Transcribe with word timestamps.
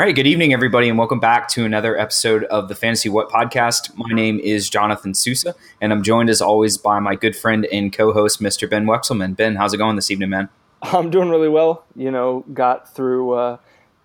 All 0.00 0.06
right, 0.06 0.14
good 0.14 0.28
evening, 0.28 0.52
everybody, 0.52 0.88
and 0.88 0.96
welcome 0.96 1.18
back 1.18 1.48
to 1.48 1.64
another 1.64 1.98
episode 1.98 2.44
of 2.44 2.68
the 2.68 2.76
Fantasy 2.76 3.08
What 3.08 3.30
podcast. 3.30 3.90
My 3.96 4.14
name 4.14 4.38
is 4.38 4.70
Jonathan 4.70 5.12
Sousa, 5.12 5.56
and 5.80 5.92
I'm 5.92 6.04
joined 6.04 6.30
as 6.30 6.40
always 6.40 6.78
by 6.78 7.00
my 7.00 7.16
good 7.16 7.34
friend 7.34 7.66
and 7.72 7.92
co-host, 7.92 8.40
Mr. 8.40 8.70
Ben 8.70 8.86
Wexelman. 8.86 9.34
Ben, 9.34 9.56
how's 9.56 9.74
it 9.74 9.78
going 9.78 9.96
this 9.96 10.08
evening, 10.08 10.30
man? 10.30 10.50
I'm 10.82 11.10
doing 11.10 11.30
really 11.30 11.48
well. 11.48 11.84
You 11.96 12.12
know, 12.12 12.44
got 12.54 12.94
through 12.94 13.32
uh, 13.32 13.56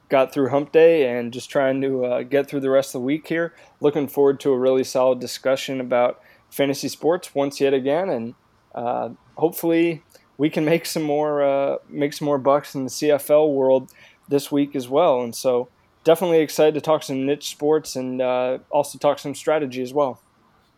got 0.09 0.33
through 0.33 0.49
Hump 0.49 0.71
Day, 0.71 1.15
and 1.15 1.31
just 1.31 1.51
trying 1.51 1.79
to 1.81 2.05
uh, 2.05 2.23
get 2.23 2.49
through 2.49 2.61
the 2.61 2.71
rest 2.71 2.95
of 2.95 3.01
the 3.01 3.05
week 3.05 3.27
here. 3.27 3.53
Looking 3.79 4.07
forward 4.07 4.39
to 4.39 4.51
a 4.51 4.57
really 4.57 4.83
solid 4.83 5.19
discussion 5.19 5.79
about 5.79 6.19
fantasy 6.49 6.87
sports 6.87 7.35
once 7.35 7.61
yet 7.61 7.75
again, 7.75 8.09
and 8.09 8.33
uh, 8.73 9.09
hopefully 9.35 10.01
we 10.39 10.49
can 10.49 10.65
make 10.65 10.87
some 10.87 11.03
more 11.03 11.43
uh, 11.43 11.77
make 11.87 12.13
some 12.13 12.25
more 12.25 12.39
bucks 12.39 12.73
in 12.73 12.85
the 12.85 12.89
CFL 12.89 13.53
world 13.53 13.91
this 14.27 14.51
week 14.51 14.75
as 14.75 14.89
well. 14.89 15.21
And 15.21 15.35
so 15.35 15.69
definitely 16.03 16.39
excited 16.39 16.73
to 16.75 16.81
talk 16.81 17.03
some 17.03 17.25
niche 17.25 17.49
sports 17.49 17.95
and 17.95 18.21
uh, 18.21 18.59
also 18.69 18.97
talk 18.97 19.19
some 19.19 19.35
strategy 19.35 19.81
as 19.81 19.93
well. 19.93 20.21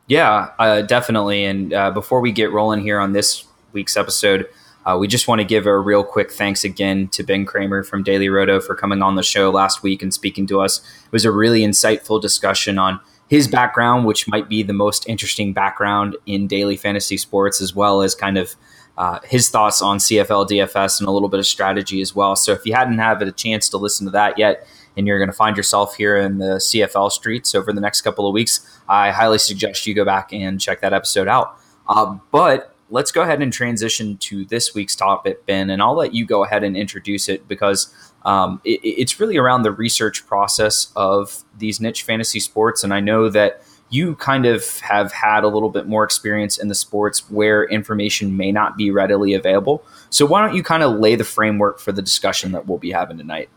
Yeah, 0.07 0.51
uh, 0.59 0.81
definitely. 0.83 1.45
And 1.45 1.73
uh, 1.73 1.91
before 1.91 2.21
we 2.21 2.31
get 2.31 2.51
rolling 2.51 2.81
here 2.81 2.99
on 2.99 3.13
this 3.13 3.45
week's 3.73 3.97
episode, 3.97 4.47
uh, 4.85 4.97
we 4.99 5.07
just 5.07 5.27
want 5.27 5.39
to 5.39 5.45
give 5.45 5.65
a 5.65 5.77
real 5.77 6.03
quick 6.03 6.31
thanks 6.31 6.63
again 6.63 7.07
to 7.07 7.23
Ben 7.23 7.45
Kramer 7.45 7.83
from 7.83 8.03
Daily 8.03 8.29
Roto 8.29 8.59
for 8.59 8.75
coming 8.75 9.01
on 9.01 9.15
the 9.15 9.23
show 9.23 9.49
last 9.49 9.81
week 9.81 10.03
and 10.03 10.13
speaking 10.13 10.45
to 10.47 10.61
us. 10.61 10.79
It 11.05 11.11
was 11.11 11.25
a 11.25 11.31
really 11.31 11.61
insightful 11.61 12.21
discussion 12.21 12.77
on 12.77 12.99
his 13.27 13.47
background, 13.47 14.05
which 14.05 14.27
might 14.27 14.47
be 14.47 14.61
the 14.61 14.73
most 14.73 15.09
interesting 15.09 15.53
background 15.53 16.15
in 16.27 16.45
daily 16.45 16.77
fantasy 16.77 17.17
sports, 17.17 17.59
as 17.59 17.73
well 17.73 18.03
as 18.03 18.13
kind 18.13 18.37
of 18.37 18.55
uh, 18.97 19.19
his 19.23 19.49
thoughts 19.49 19.81
on 19.81 19.97
CFL, 19.97 20.47
DFS, 20.47 20.99
and 20.99 21.07
a 21.07 21.11
little 21.11 21.29
bit 21.29 21.39
of 21.39 21.45
strategy 21.45 22.01
as 22.01 22.15
well. 22.15 22.35
So 22.35 22.53
if 22.53 22.65
you 22.65 22.73
hadn't 22.73 22.97
had 22.97 23.21
a 23.21 23.31
chance 23.31 23.67
to 23.69 23.77
listen 23.77 24.05
to 24.05 24.11
that 24.11 24.37
yet, 24.37 24.67
and 24.97 25.05
you're 25.05 25.19
going 25.19 25.29
to 25.29 25.35
find 25.35 25.57
yourself 25.57 25.95
here 25.95 26.15
in 26.17 26.37
the 26.37 26.55
CFL 26.55 27.11
streets 27.11 27.53
over 27.53 27.73
the 27.73 27.81
next 27.81 28.01
couple 28.01 28.27
of 28.27 28.33
weeks, 28.33 28.79
I 28.87 29.11
highly 29.11 29.37
suggest 29.37 29.85
you 29.85 29.93
go 29.93 30.05
back 30.05 30.31
and 30.31 30.59
check 30.59 30.81
that 30.81 30.93
episode 30.93 31.27
out. 31.27 31.59
Uh, 31.87 32.17
but 32.31 32.73
let's 32.89 33.11
go 33.11 33.21
ahead 33.21 33.41
and 33.41 33.51
transition 33.51 34.17
to 34.17 34.45
this 34.45 34.73
week's 34.73 34.95
topic, 34.95 35.45
Ben, 35.45 35.69
and 35.69 35.81
I'll 35.81 35.95
let 35.95 36.13
you 36.13 36.25
go 36.25 36.43
ahead 36.45 36.63
and 36.63 36.77
introduce 36.77 37.27
it 37.27 37.47
because 37.47 37.93
um, 38.23 38.61
it, 38.63 38.79
it's 38.83 39.19
really 39.19 39.37
around 39.37 39.63
the 39.63 39.71
research 39.71 40.25
process 40.25 40.91
of 40.95 41.43
these 41.57 41.81
niche 41.81 42.03
fantasy 42.03 42.39
sports. 42.39 42.83
And 42.83 42.93
I 42.93 42.99
know 42.99 43.29
that 43.29 43.61
you 43.89 44.15
kind 44.15 44.45
of 44.45 44.79
have 44.79 45.11
had 45.11 45.43
a 45.43 45.47
little 45.47 45.69
bit 45.69 45.87
more 45.87 46.03
experience 46.03 46.57
in 46.57 46.67
the 46.67 46.75
sports 46.75 47.29
where 47.29 47.63
information 47.63 48.35
may 48.35 48.51
not 48.51 48.77
be 48.77 48.89
readily 48.91 49.33
available. 49.33 49.83
So 50.09 50.25
why 50.25 50.45
don't 50.45 50.55
you 50.55 50.63
kind 50.63 50.83
of 50.83 50.99
lay 50.99 51.15
the 51.15 51.23
framework 51.23 51.79
for 51.79 51.91
the 51.91 52.01
discussion 52.01 52.51
that 52.53 52.65
we'll 52.65 52.79
be 52.79 52.91
having 52.91 53.17
tonight? 53.17 53.49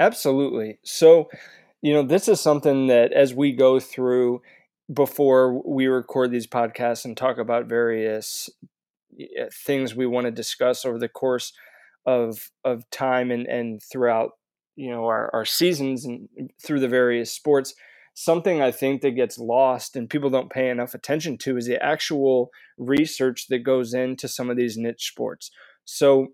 Absolutely. 0.00 0.78
So, 0.82 1.30
you 1.82 1.92
know, 1.92 2.02
this 2.02 2.26
is 2.28 2.40
something 2.40 2.88
that 2.88 3.12
as 3.12 3.32
we 3.32 3.52
go 3.52 3.78
through 3.78 4.42
before 4.92 5.62
we 5.68 5.86
record 5.86 6.30
these 6.30 6.46
podcasts 6.46 7.04
and 7.04 7.16
talk 7.16 7.38
about 7.38 7.66
various 7.66 8.50
uh, 9.20 9.44
things 9.52 9.94
we 9.94 10.06
want 10.06 10.24
to 10.24 10.30
discuss 10.30 10.84
over 10.84 10.98
the 10.98 11.08
course 11.08 11.52
of 12.06 12.50
of 12.64 12.88
time 12.90 13.30
and 13.30 13.46
and 13.46 13.82
throughout 13.82 14.32
you 14.74 14.90
know 14.90 15.06
our, 15.06 15.30
our 15.34 15.44
seasons 15.44 16.04
and 16.04 16.28
through 16.62 16.80
the 16.80 16.88
various 16.88 17.30
sports 17.30 17.74
something 18.22 18.60
i 18.60 18.70
think 18.70 19.00
that 19.00 19.12
gets 19.12 19.38
lost 19.38 19.96
and 19.96 20.10
people 20.10 20.30
don't 20.30 20.50
pay 20.50 20.68
enough 20.68 20.94
attention 20.94 21.38
to 21.38 21.56
is 21.56 21.66
the 21.66 21.82
actual 21.82 22.50
research 22.78 23.46
that 23.48 23.60
goes 23.60 23.94
into 23.94 24.28
some 24.28 24.50
of 24.50 24.56
these 24.56 24.76
niche 24.76 25.08
sports 25.08 25.50
so 25.84 26.28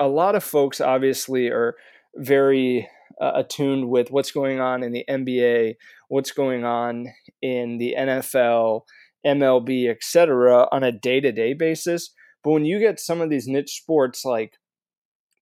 a 0.00 0.08
lot 0.08 0.34
of 0.34 0.44
folks 0.44 0.80
obviously 0.80 1.48
are 1.48 1.74
very 2.16 2.88
uh, 3.20 3.32
attuned 3.34 3.88
with 3.88 4.10
what's 4.10 4.30
going 4.30 4.60
on 4.60 4.82
in 4.82 4.92
the 4.92 5.04
NBA, 5.08 5.74
what's 6.08 6.30
going 6.30 6.64
on 6.64 7.06
in 7.42 7.78
the 7.78 7.94
NFL, 7.98 8.82
MLB, 9.26 9.90
etc., 9.90 10.68
on 10.70 10.84
a 10.84 10.92
day 10.92 11.20
to 11.20 11.32
day 11.32 11.52
basis. 11.52 12.14
But 12.44 12.52
when 12.52 12.64
you 12.64 12.78
get 12.78 13.00
some 13.00 13.20
of 13.20 13.30
these 13.30 13.48
niche 13.48 13.80
sports 13.80 14.24
like 14.24 14.54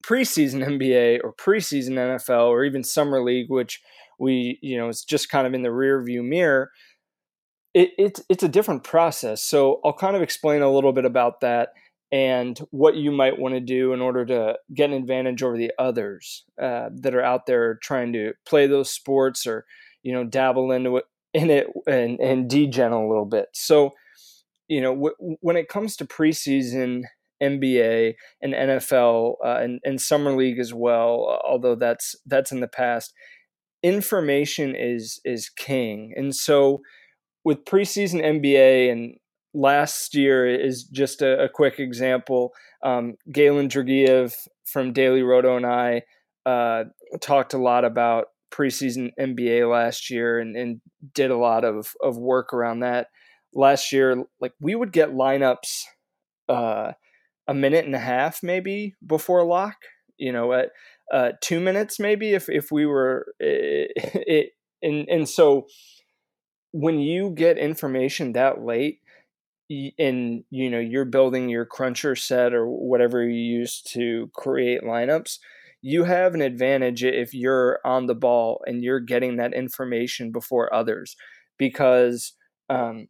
preseason 0.04 0.64
NBA 0.64 1.20
or 1.22 1.34
preseason 1.34 1.92
NFL 1.92 2.48
or 2.48 2.64
even 2.64 2.82
summer 2.82 3.22
league, 3.22 3.50
which 3.50 3.80
we 4.18 4.58
you 4.62 4.76
know 4.76 4.88
it's 4.88 5.04
just 5.04 5.28
kind 5.28 5.46
of 5.46 5.54
in 5.54 5.62
the 5.62 5.72
rear 5.72 6.02
view 6.02 6.22
mirror, 6.22 6.70
it, 7.74 7.90
it's 7.98 8.22
it's 8.28 8.42
a 8.42 8.48
different 8.48 8.84
process. 8.84 9.42
So 9.42 9.80
I'll 9.84 9.92
kind 9.92 10.16
of 10.16 10.22
explain 10.22 10.62
a 10.62 10.72
little 10.72 10.92
bit 10.92 11.04
about 11.04 11.40
that 11.40 11.70
and 12.12 12.58
what 12.70 12.94
you 12.94 13.10
might 13.10 13.38
want 13.38 13.54
to 13.54 13.60
do 13.60 13.92
in 13.92 14.00
order 14.00 14.24
to 14.24 14.56
get 14.72 14.90
an 14.90 14.96
advantage 14.96 15.42
over 15.42 15.56
the 15.56 15.72
others 15.78 16.44
uh, 16.60 16.88
that 16.94 17.14
are 17.14 17.22
out 17.22 17.46
there 17.46 17.74
trying 17.82 18.12
to 18.12 18.32
play 18.46 18.66
those 18.66 18.90
sports 18.90 19.46
or 19.46 19.66
you 20.02 20.12
know 20.12 20.24
dabble 20.24 20.70
into 20.70 20.96
it 20.96 21.04
in 21.34 21.50
it 21.50 21.66
and 21.86 22.18
and 22.20 22.48
degen 22.48 22.92
a 22.92 23.06
little 23.06 23.26
bit. 23.26 23.48
So 23.52 23.92
you 24.68 24.80
know 24.80 24.94
w- 24.94 25.36
when 25.40 25.56
it 25.56 25.68
comes 25.68 25.96
to 25.96 26.06
preseason 26.06 27.02
NBA 27.42 28.14
and 28.40 28.54
NFL 28.54 29.34
uh, 29.44 29.58
and, 29.60 29.80
and 29.84 30.00
summer 30.00 30.34
league 30.34 30.58
as 30.58 30.72
well, 30.72 31.40
although 31.44 31.74
that's 31.74 32.16
that's 32.26 32.52
in 32.52 32.60
the 32.60 32.68
past. 32.68 33.12
Information 33.86 34.74
is 34.76 35.20
is 35.24 35.48
king, 35.48 36.12
and 36.16 36.34
so 36.34 36.80
with 37.44 37.64
preseason 37.64 38.20
NBA 38.24 38.90
and 38.90 39.14
last 39.54 40.14
year 40.14 40.46
is 40.46 40.84
just 40.84 41.22
a, 41.22 41.44
a 41.44 41.48
quick 41.48 41.78
example. 41.78 42.52
Um, 42.82 43.14
Galen 43.32 43.68
Dragiev 43.68 44.34
from 44.64 44.92
Daily 44.92 45.22
Roto 45.22 45.56
and 45.56 45.64
I 45.64 46.02
uh, 46.44 46.84
talked 47.20 47.54
a 47.54 47.58
lot 47.58 47.84
about 47.84 48.26
preseason 48.52 49.10
NBA 49.18 49.70
last 49.70 50.10
year 50.10 50.38
and, 50.38 50.56
and 50.56 50.80
did 51.14 51.30
a 51.30 51.36
lot 51.36 51.64
of, 51.64 51.92
of 52.02 52.16
work 52.16 52.52
around 52.52 52.80
that. 52.80 53.08
Last 53.54 53.92
year, 53.92 54.24
like 54.40 54.52
we 54.60 54.74
would 54.74 54.92
get 54.92 55.14
lineups 55.14 55.82
uh, 56.48 56.92
a 57.48 57.54
minute 57.54 57.86
and 57.86 57.94
a 57.94 58.00
half 58.00 58.42
maybe 58.42 58.94
before 59.06 59.44
lock, 59.44 59.76
you 60.18 60.32
know, 60.32 60.52
at 60.52 60.70
uh, 61.12 61.32
two 61.40 61.60
minutes 61.60 61.98
maybe 62.00 62.34
if, 62.34 62.48
if 62.48 62.70
we 62.70 62.86
were, 62.86 63.26
it, 63.38 63.92
it, 63.96 64.50
and, 64.82 65.08
and 65.08 65.28
so 65.28 65.66
when 66.72 66.98
you 66.98 67.30
get 67.30 67.58
information 67.58 68.32
that 68.32 68.62
late, 68.62 69.00
and 69.98 70.44
you 70.50 70.70
know 70.70 70.78
you're 70.78 71.04
building 71.04 71.48
your 71.48 71.64
cruncher 71.64 72.14
set 72.14 72.54
or 72.54 72.68
whatever 72.68 73.28
you 73.28 73.58
use 73.58 73.82
to 73.82 74.30
create 74.32 74.82
lineups 74.82 75.38
you 75.86 76.02
have 76.02 76.34
an 76.34 76.40
advantage 76.40 77.04
if 77.04 77.32
you're 77.32 77.78
on 77.84 78.06
the 78.06 78.14
ball 78.14 78.60
and 78.66 78.82
you're 78.82 78.98
getting 78.98 79.36
that 79.36 79.54
information 79.54 80.32
before 80.32 80.74
others. 80.74 81.14
Because 81.58 82.32
um, 82.68 83.06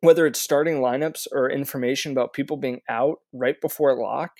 whether 0.00 0.26
it's 0.26 0.40
starting 0.40 0.78
lineups 0.78 1.28
or 1.30 1.48
information 1.48 2.10
about 2.10 2.32
people 2.32 2.56
being 2.56 2.80
out 2.88 3.18
right 3.32 3.60
before 3.60 3.94
lock 3.94 4.32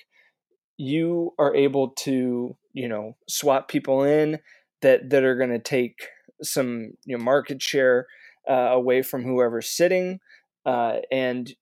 you 0.77 1.33
are 1.39 1.55
able 1.55 1.89
to 1.89 2.55
you 2.73 2.87
know 2.87 3.15
swap 3.27 3.67
people 3.67 4.03
in 4.03 4.39
that 4.81 5.09
that 5.09 5.23
are 5.23 5.35
going 5.35 5.49
to 5.49 5.59
take 5.59 6.07
some 6.41 6.91
you 7.05 7.17
know 7.17 7.23
market 7.23 7.61
share 7.61 8.07
uh, 8.49 8.69
away 8.71 9.01
from 9.01 9.23
whoever's 9.23 9.67
sitting 9.67 10.19
uh, 10.65 10.97
and 11.11 11.53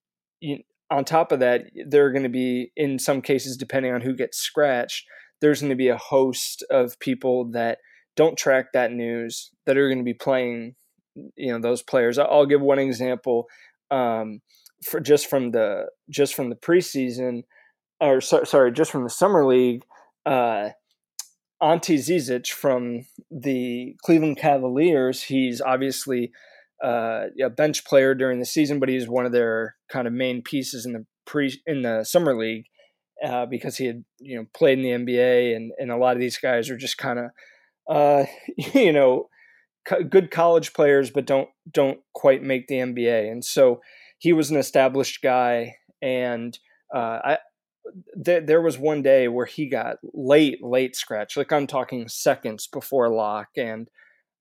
you, 0.42 0.60
on 0.90 1.06
top 1.06 1.32
of 1.32 1.40
that, 1.40 1.66
there 1.88 2.06
are 2.06 2.12
going 2.12 2.24
to 2.24 2.30
be, 2.30 2.72
in 2.76 3.00
some 3.00 3.22
cases, 3.22 3.58
depending 3.58 3.94
on 3.94 4.02
who 4.02 4.16
gets 4.16 4.38
scratched, 4.38 5.06
there's 5.42 5.62
going 5.62 5.70
to 5.70 5.76
be 5.76 5.90
a 5.90 5.98
host 5.98 6.64
of 6.70 7.00
people 7.00 7.46
that 7.52 7.80
don't 8.16 8.38
track 8.38 8.68
that 8.74 8.92
news 8.92 9.52
that 9.66 9.78
are 9.78 9.88
going 9.88 10.00
to 10.00 10.04
be 10.04 10.14
playing, 10.14 10.76
you 11.36 11.52
know, 11.52 11.60
those 11.60 11.82
players. 11.82 12.18
I'll 12.18 12.46
give 12.46 12.62
one 12.62 12.80
example 12.80 13.48
um, 13.92 14.42
for 14.84 15.00
just 15.00 15.28
from 15.28 15.52
the 15.52 15.86
just 16.10 16.34
from 16.34 16.50
the 16.50 16.56
preseason, 16.56 17.44
or 18.00 18.22
so, 18.22 18.44
sorry, 18.44 18.72
just 18.72 18.92
from 18.92 19.04
the 19.04 19.10
summer 19.10 19.46
league. 19.46 19.84
Uh, 20.26 20.70
Ante 21.62 21.98
Zizic 21.98 22.52
from 22.52 23.06
the 23.32 23.96
Cleveland 24.04 24.38
Cavaliers. 24.38 25.24
He's 25.24 25.62
obviously 25.62 26.32
uh, 26.84 27.26
a 27.42 27.50
bench 27.50 27.86
player 27.86 28.14
during 28.14 28.40
the 28.40 28.46
season, 28.46 28.80
but 28.80 28.90
he's 28.90 29.08
one 29.08 29.26
of 29.26 29.32
their 29.32 29.76
kind 29.90 30.08
of 30.08 30.14
main 30.14 30.42
pieces 30.42 30.86
in 30.86 30.94
the 30.94 31.06
pre 31.26 31.60
in 31.66 31.82
the 31.82 32.04
summer 32.04 32.38
league 32.38 32.66
uh, 33.24 33.46
because 33.46 33.78
he 33.78 33.86
had 33.86 34.04
you 34.20 34.38
know 34.38 34.46
played 34.54 34.80
in 34.80 35.06
the 35.06 35.14
NBA, 35.14 35.56
and 35.56 35.72
and 35.78 35.92
a 35.92 35.98
lot 35.98 36.16
of 36.16 36.20
these 36.20 36.38
guys 36.38 36.70
are 36.70 36.78
just 36.78 36.98
kind 36.98 37.20
of 37.20 37.26
uh, 37.90 38.26
you 38.74 38.92
know 38.92 39.30
good 40.10 40.32
college 40.32 40.74
players, 40.74 41.10
but 41.10 41.26
don't 41.26 41.50
don't 41.72 42.00
quite 42.14 42.44
make 42.44 42.68
the 42.68 42.76
NBA, 42.76 43.32
and 43.32 43.44
so 43.44 43.82
he 44.18 44.34
was 44.34 44.52
an 44.52 44.58
established 44.58 45.22
guy, 45.22 45.76
and 46.02 46.58
uh, 46.94 47.20
I. 47.24 47.38
Th- 48.24 48.46
there 48.46 48.62
was 48.62 48.78
one 48.78 49.02
day 49.02 49.28
where 49.28 49.46
he 49.46 49.68
got 49.68 49.98
late, 50.14 50.64
late 50.64 50.96
scratch. 50.96 51.38
Like 51.38 51.52
I'm 51.52 51.68
talking 51.68 52.08
seconds 52.08 52.68
before 52.68 53.10
lock, 53.10 53.50
and 53.58 53.90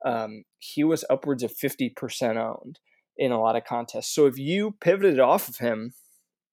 um, 0.05 0.45
he 0.59 0.85
was 0.85 1.05
upwards 1.09 1.43
of 1.43 1.53
50% 1.53 2.37
owned 2.37 2.79
in 3.17 3.33
a 3.33 3.41
lot 3.41 3.57
of 3.57 3.65
contests. 3.65 4.15
So 4.15 4.27
if 4.27 4.39
you 4.39 4.77
pivoted 4.81 5.21
off 5.21 5.49
of 5.49 5.59
him 5.59 5.95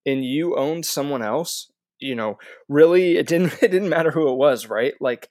and 0.06 0.24
you 0.24 0.56
owned 0.56 0.86
someone 0.86 1.22
else, 1.22 1.72
you 2.00 2.16
know, 2.16 2.38
really 2.68 3.18
it 3.18 3.28
didn't 3.28 3.54
it 3.62 3.72
didn't 3.72 3.90
matter 3.90 4.12
who 4.12 4.32
it 4.32 4.38
was, 4.38 4.68
right? 4.68 4.94
Like 5.00 5.30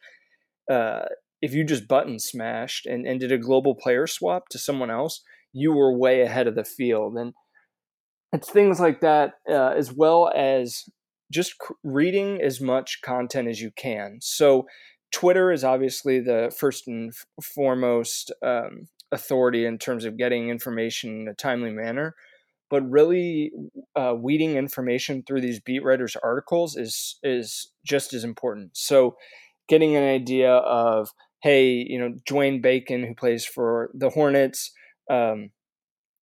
uh 0.70 1.02
if 1.42 1.54
you 1.54 1.64
just 1.64 1.88
button 1.88 2.18
smashed 2.18 2.86
and, 2.86 3.06
and 3.06 3.18
did 3.18 3.32
a 3.32 3.38
global 3.38 3.74
player 3.74 4.06
swap 4.06 4.48
to 4.50 4.58
someone 4.58 4.90
else, 4.90 5.22
you 5.52 5.72
were 5.72 5.96
way 5.96 6.20
ahead 6.20 6.46
of 6.46 6.54
the 6.54 6.64
field. 6.64 7.16
And 7.16 7.32
it's 8.32 8.50
things 8.50 8.78
like 8.78 9.00
that, 9.00 9.34
uh, 9.48 9.72
as 9.76 9.92
well 9.92 10.30
as 10.34 10.84
just 11.30 11.54
reading 11.82 12.40
as 12.42 12.60
much 12.60 13.00
content 13.02 13.48
as 13.48 13.60
you 13.60 13.70
can. 13.76 14.18
So, 14.20 14.66
Twitter 15.12 15.50
is 15.50 15.64
obviously 15.64 16.20
the 16.20 16.54
first 16.56 16.86
and 16.86 17.12
foremost 17.42 18.32
um, 18.44 18.86
authority 19.10 19.66
in 19.66 19.76
terms 19.76 20.04
of 20.04 20.16
getting 20.16 20.48
information 20.48 21.22
in 21.22 21.28
a 21.28 21.34
timely 21.34 21.72
manner. 21.72 22.14
But 22.68 22.88
really, 22.88 23.50
uh, 23.96 24.14
weeding 24.16 24.56
information 24.56 25.24
through 25.26 25.40
these 25.40 25.58
beat 25.58 25.82
writers' 25.82 26.16
articles 26.22 26.76
is 26.76 27.18
is 27.22 27.72
just 27.84 28.14
as 28.14 28.22
important. 28.22 28.70
So, 28.74 29.16
getting 29.68 29.96
an 29.96 30.04
idea 30.04 30.52
of 30.52 31.10
hey, 31.42 31.86
you 31.88 31.98
know, 31.98 32.14
Dwayne 32.28 32.60
Bacon, 32.60 33.02
who 33.02 33.14
plays 33.14 33.46
for 33.46 33.90
the 33.94 34.10
Hornets, 34.10 34.72
um, 35.10 35.50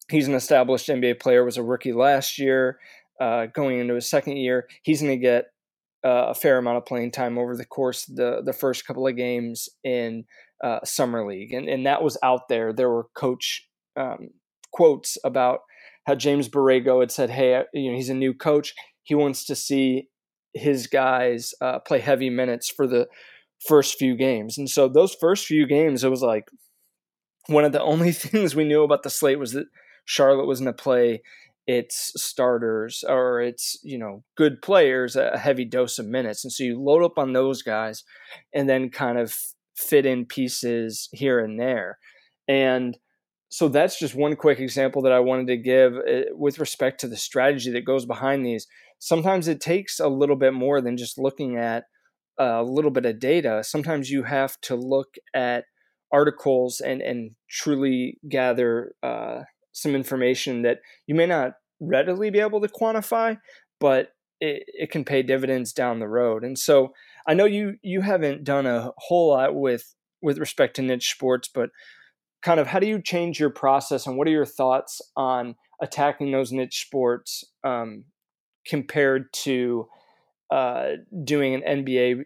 he's 0.08 0.28
an 0.28 0.34
established 0.34 0.88
NBA 0.88 1.20
player, 1.20 1.44
was 1.44 1.56
a 1.56 1.62
rookie 1.62 1.92
last 1.92 2.38
year, 2.38 2.78
uh, 3.20 3.46
going 3.46 3.78
into 3.78 3.94
his 3.94 4.08
second 4.08 4.36
year. 4.36 4.68
He's 4.82 5.00
going 5.00 5.12
to 5.12 5.22
get 5.22 5.46
uh, 6.04 6.28
a 6.28 6.34
fair 6.34 6.58
amount 6.58 6.78
of 6.78 6.86
playing 6.86 7.10
time 7.10 7.38
over 7.38 7.56
the 7.56 7.64
course 7.64 8.08
of 8.08 8.16
the 8.16 8.42
the 8.44 8.52
first 8.52 8.86
couple 8.86 9.06
of 9.06 9.16
games 9.16 9.68
in 9.84 10.24
uh, 10.62 10.80
summer 10.84 11.26
league, 11.26 11.52
and 11.52 11.68
and 11.68 11.86
that 11.86 12.02
was 12.02 12.16
out 12.22 12.48
there. 12.48 12.72
There 12.72 12.90
were 12.90 13.08
coach 13.14 13.66
um, 13.96 14.30
quotes 14.72 15.18
about 15.24 15.60
how 16.06 16.14
James 16.14 16.48
Borrego 16.48 17.00
had 17.00 17.10
said, 17.10 17.30
"Hey, 17.30 17.54
uh, 17.54 17.64
you 17.72 17.90
know, 17.90 17.96
he's 17.96 18.10
a 18.10 18.14
new 18.14 18.34
coach. 18.34 18.74
He 19.02 19.14
wants 19.14 19.44
to 19.46 19.56
see 19.56 20.08
his 20.54 20.86
guys 20.86 21.54
uh, 21.60 21.78
play 21.80 22.00
heavy 22.00 22.30
minutes 22.30 22.70
for 22.70 22.86
the 22.86 23.08
first 23.66 23.98
few 23.98 24.16
games. 24.16 24.58
And 24.58 24.68
so 24.68 24.88
those 24.88 25.14
first 25.14 25.46
few 25.46 25.66
games, 25.66 26.04
it 26.04 26.10
was 26.10 26.22
like 26.22 26.48
one 27.46 27.64
of 27.64 27.72
the 27.72 27.82
only 27.82 28.12
things 28.12 28.54
we 28.54 28.64
knew 28.64 28.82
about 28.82 29.02
the 29.02 29.10
slate 29.10 29.38
was 29.38 29.52
that 29.52 29.66
Charlotte 30.04 30.46
was 30.46 30.60
going 30.60 30.72
to 30.72 30.82
play 30.82 31.22
its 31.68 32.12
starters 32.16 33.04
or 33.06 33.42
its 33.42 33.78
you 33.84 33.98
know 33.98 34.24
good 34.36 34.62
players 34.62 35.14
a 35.14 35.36
heavy 35.38 35.66
dose 35.66 35.98
of 35.98 36.06
minutes. 36.06 36.42
And 36.42 36.52
so 36.52 36.64
you 36.64 36.82
load 36.82 37.04
up 37.04 37.18
on 37.18 37.34
those 37.34 37.62
guys 37.62 38.04
and 38.54 38.68
then 38.68 38.88
kind 38.88 39.18
of 39.18 39.36
fit 39.76 40.06
in 40.06 40.24
pieces 40.24 41.08
here 41.12 41.38
and 41.38 41.60
there. 41.60 41.98
And 42.48 42.98
so 43.50 43.68
that's 43.68 43.98
just 43.98 44.14
one 44.14 44.36
quick 44.36 44.60
example 44.60 45.00
that 45.02 45.12
i 45.12 45.20
wanted 45.20 45.46
to 45.46 45.56
give 45.56 45.94
uh, 45.94 46.22
with 46.32 46.58
respect 46.58 47.00
to 47.00 47.08
the 47.08 47.16
strategy 47.16 47.70
that 47.70 47.84
goes 47.84 48.06
behind 48.06 48.44
these. 48.44 48.66
Sometimes 48.98 49.46
it 49.46 49.60
takes 49.60 50.00
a 50.00 50.08
little 50.08 50.36
bit 50.36 50.54
more 50.54 50.80
than 50.80 50.96
just 50.96 51.18
looking 51.18 51.56
at 51.56 51.84
a 52.38 52.62
little 52.62 52.90
bit 52.90 53.04
of 53.04 53.18
data, 53.18 53.62
sometimes 53.64 54.10
you 54.10 54.22
have 54.22 54.58
to 54.62 54.76
look 54.76 55.16
at 55.34 55.64
articles 56.10 56.80
and 56.80 57.02
and 57.02 57.32
truly 57.50 58.18
gather 58.28 58.94
uh, 59.02 59.40
some 59.72 59.94
information 59.94 60.62
that 60.62 60.78
you 61.06 61.14
may 61.14 61.26
not 61.26 61.52
readily 61.80 62.30
be 62.30 62.40
able 62.40 62.60
to 62.60 62.68
quantify, 62.68 63.38
but 63.80 64.12
it, 64.40 64.64
it 64.66 64.90
can 64.90 65.04
pay 65.04 65.22
dividends 65.22 65.72
down 65.72 65.98
the 65.98 66.08
road. 66.08 66.44
And 66.44 66.58
so 66.58 66.92
I 67.26 67.34
know 67.34 67.44
you 67.44 67.76
you 67.82 68.00
haven't 68.00 68.44
done 68.44 68.66
a 68.66 68.92
whole 68.98 69.30
lot 69.30 69.54
with 69.54 69.94
with 70.22 70.38
respect 70.38 70.76
to 70.76 70.82
niche 70.82 71.10
sports, 71.10 71.48
but 71.52 71.70
kind 72.42 72.60
of 72.60 72.68
how 72.68 72.78
do 72.78 72.86
you 72.86 73.00
change 73.00 73.40
your 73.40 73.50
process 73.50 74.06
and 74.06 74.16
what 74.16 74.28
are 74.28 74.32
your 74.32 74.46
thoughts 74.46 75.00
on 75.16 75.56
attacking 75.80 76.30
those 76.30 76.52
niche 76.52 76.82
sports 76.86 77.44
um, 77.64 78.04
compared 78.66 79.32
to 79.32 79.88
uh, 80.50 80.92
doing 81.24 81.54
an 81.54 81.84
NBA, 81.84 82.24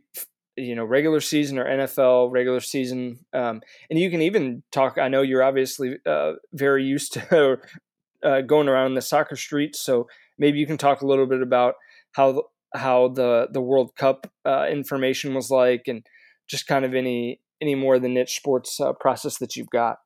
you 0.57 0.75
know, 0.75 0.85
regular 0.85 1.21
season 1.21 1.59
or 1.59 1.65
NFL 1.65 2.31
regular 2.31 2.61
season. 2.61 3.19
Um, 3.33 3.63
and 3.91 3.99
you 3.99 4.11
can 4.11 4.23
even 4.23 4.63
talk. 4.71 4.99
I 4.99 5.09
know 5.09 5.23
you're 5.23 5.43
obviously 5.43 5.97
uh, 6.07 6.33
very 6.53 6.85
used 6.85 7.15
to 7.15 7.59
uh, 8.23 8.41
going 8.43 8.69
around 8.69 8.95
the 8.95 9.03
soccer 9.03 9.37
streets, 9.37 9.81
so 9.81 10.09
maybe 10.39 10.59
you 10.59 10.67
can 10.67 10.79
talk 10.79 11.03
a 11.03 11.07
little 11.07 11.27
bit 11.27 11.43
about 11.43 11.75
how 12.13 12.45
how 12.75 13.09
the 13.09 13.49
the 13.51 13.61
World 13.61 13.97
Cup 13.97 14.31
uh, 14.45 14.67
information 14.71 15.35
was 15.35 15.51
like, 15.51 15.89
and 15.89 16.07
just 16.49 16.67
kind 16.67 16.85
of 16.85 16.95
any 16.95 17.41
any 17.61 17.75
more 17.75 17.95
of 17.95 18.03
the 18.03 18.09
niche 18.09 18.37
sports 18.37 18.81
uh, 18.81 18.93
process 18.93 19.39
that 19.39 19.57
you've 19.57 19.71
got. 19.71 19.99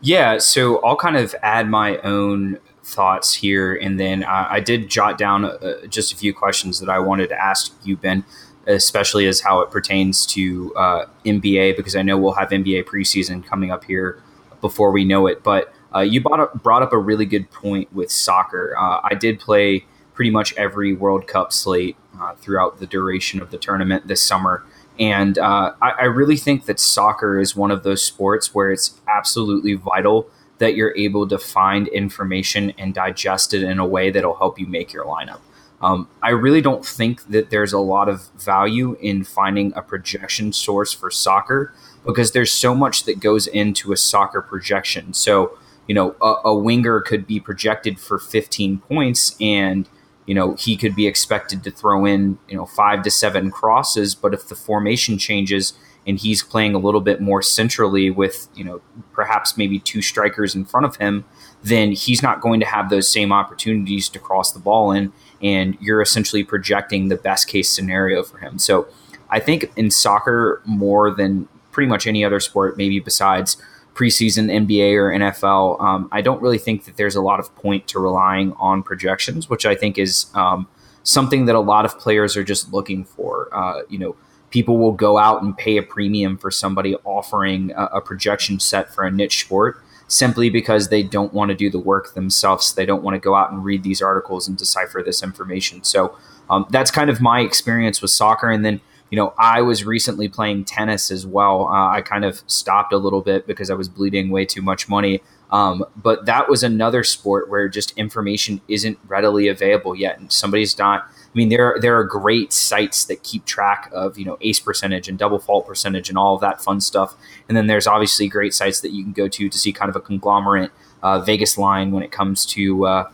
Yeah, 0.00 0.38
so 0.38 0.84
I'll 0.84 0.96
kind 0.96 1.16
of 1.16 1.34
add 1.42 1.68
my 1.68 1.98
own 1.98 2.58
thoughts 2.82 3.34
here, 3.34 3.74
and 3.74 3.98
then 3.98 4.24
I, 4.24 4.54
I 4.54 4.60
did 4.60 4.88
jot 4.88 5.18
down 5.18 5.44
uh, 5.44 5.86
just 5.88 6.12
a 6.12 6.16
few 6.16 6.34
questions 6.34 6.80
that 6.80 6.88
I 6.88 6.98
wanted 6.98 7.28
to 7.28 7.40
ask 7.40 7.72
you, 7.84 7.96
Ben, 7.96 8.24
especially 8.66 9.26
as 9.26 9.40
how 9.40 9.60
it 9.60 9.70
pertains 9.70 10.26
to 10.26 10.74
uh, 10.76 11.06
NBA, 11.24 11.76
because 11.76 11.96
I 11.96 12.02
know 12.02 12.18
we'll 12.18 12.32
have 12.32 12.50
NBA 12.50 12.84
preseason 12.84 13.44
coming 13.44 13.70
up 13.70 13.84
here 13.84 14.22
before 14.60 14.90
we 14.90 15.04
know 15.04 15.26
it. 15.26 15.42
But 15.42 15.72
uh, 15.94 16.00
you 16.00 16.20
brought 16.20 16.40
up, 16.40 16.62
brought 16.62 16.82
up 16.82 16.92
a 16.92 16.98
really 16.98 17.26
good 17.26 17.50
point 17.50 17.92
with 17.92 18.10
soccer. 18.10 18.74
Uh, 18.78 19.00
I 19.04 19.14
did 19.14 19.38
play 19.38 19.84
pretty 20.14 20.30
much 20.30 20.54
every 20.56 20.92
World 20.92 21.26
Cup 21.26 21.52
slate 21.52 21.96
uh, 22.20 22.34
throughout 22.34 22.78
the 22.78 22.86
duration 22.86 23.40
of 23.40 23.50
the 23.50 23.58
tournament 23.58 24.06
this 24.06 24.22
summer. 24.22 24.64
And 24.98 25.38
uh, 25.38 25.72
I, 25.80 25.90
I 25.90 26.04
really 26.04 26.36
think 26.36 26.66
that 26.66 26.78
soccer 26.78 27.40
is 27.40 27.56
one 27.56 27.70
of 27.70 27.82
those 27.82 28.04
sports 28.04 28.54
where 28.54 28.70
it's 28.70 29.00
absolutely 29.08 29.74
vital 29.74 30.28
that 30.62 30.76
you're 30.76 30.96
able 30.96 31.26
to 31.26 31.36
find 31.38 31.88
information 31.88 32.72
and 32.78 32.94
digest 32.94 33.52
it 33.52 33.64
in 33.64 33.80
a 33.80 33.84
way 33.84 34.12
that'll 34.12 34.36
help 34.36 34.60
you 34.60 34.66
make 34.68 34.92
your 34.92 35.04
lineup. 35.04 35.40
Um, 35.80 36.08
I 36.22 36.28
really 36.30 36.60
don't 36.60 36.86
think 36.86 37.24
that 37.24 37.50
there's 37.50 37.72
a 37.72 37.80
lot 37.80 38.08
of 38.08 38.28
value 38.38 38.96
in 39.00 39.24
finding 39.24 39.72
a 39.74 39.82
projection 39.82 40.52
source 40.52 40.92
for 40.92 41.10
soccer 41.10 41.74
because 42.06 42.30
there's 42.30 42.52
so 42.52 42.76
much 42.76 43.02
that 43.06 43.18
goes 43.18 43.48
into 43.48 43.90
a 43.90 43.96
soccer 43.96 44.40
projection. 44.40 45.14
So, 45.14 45.58
you 45.88 45.96
know, 45.96 46.14
a, 46.22 46.50
a 46.50 46.54
winger 46.54 47.00
could 47.00 47.26
be 47.26 47.40
projected 47.40 47.98
for 47.98 48.20
15 48.20 48.78
points 48.78 49.34
and 49.40 49.88
you 50.26 50.36
know 50.36 50.54
he 50.54 50.76
could 50.76 50.94
be 50.94 51.08
expected 51.08 51.64
to 51.64 51.72
throw 51.72 52.04
in 52.04 52.38
you 52.48 52.56
know 52.56 52.64
five 52.64 53.02
to 53.02 53.10
seven 53.10 53.50
crosses 53.50 54.14
but 54.14 54.32
if 54.32 54.46
the 54.46 54.54
formation 54.54 55.18
changes 55.18 55.72
and 56.06 56.18
he's 56.18 56.42
playing 56.42 56.74
a 56.74 56.78
little 56.78 57.00
bit 57.00 57.20
more 57.20 57.42
centrally 57.42 58.10
with 58.10 58.48
you 58.54 58.64
know 58.64 58.80
perhaps 59.12 59.56
maybe 59.56 59.78
two 59.78 60.02
strikers 60.02 60.54
in 60.54 60.64
front 60.64 60.86
of 60.86 60.96
him 60.96 61.24
then 61.62 61.92
he's 61.92 62.22
not 62.22 62.40
going 62.40 62.58
to 62.60 62.66
have 62.66 62.90
those 62.90 63.08
same 63.08 63.32
opportunities 63.32 64.08
to 64.08 64.18
cross 64.18 64.52
the 64.52 64.58
ball 64.58 64.90
in 64.90 65.12
and 65.42 65.76
you're 65.80 66.02
essentially 66.02 66.42
projecting 66.42 67.08
the 67.08 67.16
best 67.16 67.48
case 67.48 67.70
scenario 67.70 68.22
for 68.22 68.38
him. 68.38 68.58
So 68.58 68.88
i 69.30 69.38
think 69.38 69.70
in 69.76 69.90
soccer 69.90 70.62
more 70.64 71.10
than 71.10 71.48
pretty 71.70 71.88
much 71.88 72.06
any 72.06 72.24
other 72.24 72.40
sport 72.40 72.76
maybe 72.76 73.00
besides 73.00 73.56
preseason 73.94 74.50
nba 74.66 74.94
or 74.94 75.10
nfl 75.10 75.80
um, 75.80 76.08
i 76.12 76.20
don't 76.20 76.40
really 76.42 76.58
think 76.58 76.84
that 76.84 76.96
there's 76.96 77.14
a 77.14 77.20
lot 77.20 77.38
of 77.38 77.54
point 77.56 77.86
to 77.86 77.98
relying 77.98 78.52
on 78.54 78.82
projections 78.82 79.48
which 79.48 79.66
i 79.66 79.74
think 79.74 79.98
is 79.98 80.26
um, 80.34 80.66
something 81.02 81.46
that 81.46 81.54
a 81.54 81.60
lot 81.60 81.84
of 81.84 81.98
players 81.98 82.36
are 82.36 82.44
just 82.44 82.72
looking 82.72 83.04
for. 83.04 83.48
Uh, 83.52 83.82
you 83.88 83.98
know 83.98 84.16
people 84.52 84.78
will 84.78 84.92
go 84.92 85.18
out 85.18 85.42
and 85.42 85.56
pay 85.56 85.78
a 85.78 85.82
premium 85.82 86.38
for 86.38 86.50
somebody 86.50 86.94
offering 87.04 87.72
a, 87.72 87.84
a 87.86 88.00
projection 88.00 88.60
set 88.60 88.94
for 88.94 89.04
a 89.04 89.10
niche 89.10 89.44
sport 89.44 89.82
simply 90.08 90.50
because 90.50 90.90
they 90.90 91.02
don't 91.02 91.32
want 91.32 91.48
to 91.48 91.54
do 91.54 91.70
the 91.70 91.78
work 91.78 92.12
themselves. 92.14 92.74
They 92.74 92.84
don't 92.84 93.02
want 93.02 93.14
to 93.14 93.18
go 93.18 93.34
out 93.34 93.50
and 93.50 93.64
read 93.64 93.82
these 93.82 94.02
articles 94.02 94.46
and 94.46 94.56
decipher 94.58 95.02
this 95.02 95.22
information. 95.22 95.82
So 95.84 96.16
um, 96.50 96.66
that's 96.68 96.90
kind 96.90 97.08
of 97.08 97.20
my 97.20 97.40
experience 97.40 98.02
with 98.02 98.10
soccer. 98.10 98.50
And 98.50 98.62
then, 98.62 98.82
you 99.10 99.16
know, 99.16 99.32
I 99.38 99.62
was 99.62 99.86
recently 99.86 100.28
playing 100.28 100.66
tennis 100.66 101.10
as 101.10 101.26
well. 101.26 101.66
Uh, 101.66 101.88
I 101.88 102.02
kind 102.02 102.26
of 102.26 102.42
stopped 102.46 102.92
a 102.92 102.98
little 102.98 103.22
bit 103.22 103.46
because 103.46 103.70
I 103.70 103.74
was 103.74 103.88
bleeding 103.88 104.30
way 104.30 104.44
too 104.44 104.60
much 104.60 104.86
money. 104.86 105.22
Um, 105.52 105.84
but 105.94 106.26
that 106.26 106.48
was 106.48 106.62
another 106.62 107.04
sport 107.04 107.48
where 107.50 107.68
just 107.68 107.96
information 107.98 108.60
isn't 108.68 108.98
readily 109.06 109.48
available 109.48 109.94
yet. 109.94 110.18
And 110.18 110.32
somebody's 110.32 110.76
not 110.78 111.06
I 111.32 111.38
mean, 111.38 111.48
there 111.48 111.78
there 111.80 111.98
are 111.98 112.04
great 112.04 112.52
sites 112.52 113.06
that 113.06 113.22
keep 113.22 113.46
track 113.46 113.90
of 113.92 114.18
you 114.18 114.24
know 114.24 114.36
ace 114.42 114.60
percentage 114.60 115.08
and 115.08 115.18
double 115.18 115.38
fault 115.38 115.66
percentage 115.66 116.10
and 116.10 116.18
all 116.18 116.34
of 116.34 116.42
that 116.42 116.60
fun 116.60 116.80
stuff. 116.80 117.14
And 117.48 117.56
then 117.56 117.68
there's 117.68 117.86
obviously 117.86 118.28
great 118.28 118.52
sites 118.52 118.80
that 118.80 118.92
you 118.92 119.02
can 119.02 119.12
go 119.12 119.28
to 119.28 119.48
to 119.48 119.58
see 119.58 119.72
kind 119.72 119.88
of 119.88 119.96
a 119.96 120.00
conglomerate 120.00 120.70
uh, 121.02 121.20
Vegas 121.20 121.56
line 121.56 121.90
when 121.90 122.02
it 122.02 122.12
comes 122.12 122.44
to 122.46 122.86
uh, 122.86 123.10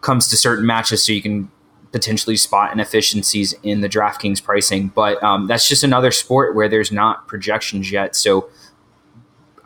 comes 0.00 0.28
to 0.28 0.36
certain 0.36 0.64
matches, 0.64 1.04
so 1.04 1.12
you 1.12 1.22
can 1.22 1.50
potentially 1.90 2.36
spot 2.36 2.72
inefficiencies 2.72 3.52
in 3.64 3.80
the 3.80 3.88
DraftKings 3.88 4.40
pricing. 4.40 4.88
But 4.88 5.20
um, 5.24 5.48
that's 5.48 5.68
just 5.68 5.82
another 5.82 6.12
sport 6.12 6.54
where 6.54 6.68
there's 6.68 6.92
not 6.92 7.26
projections 7.26 7.90
yet. 7.90 8.14
So 8.14 8.48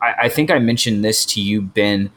I, 0.05 0.25
I 0.25 0.29
think 0.29 0.51
I 0.51 0.59
mentioned 0.59 1.05
this 1.05 1.25
to 1.27 1.41
you, 1.41 1.63
Ben. 1.63 2.11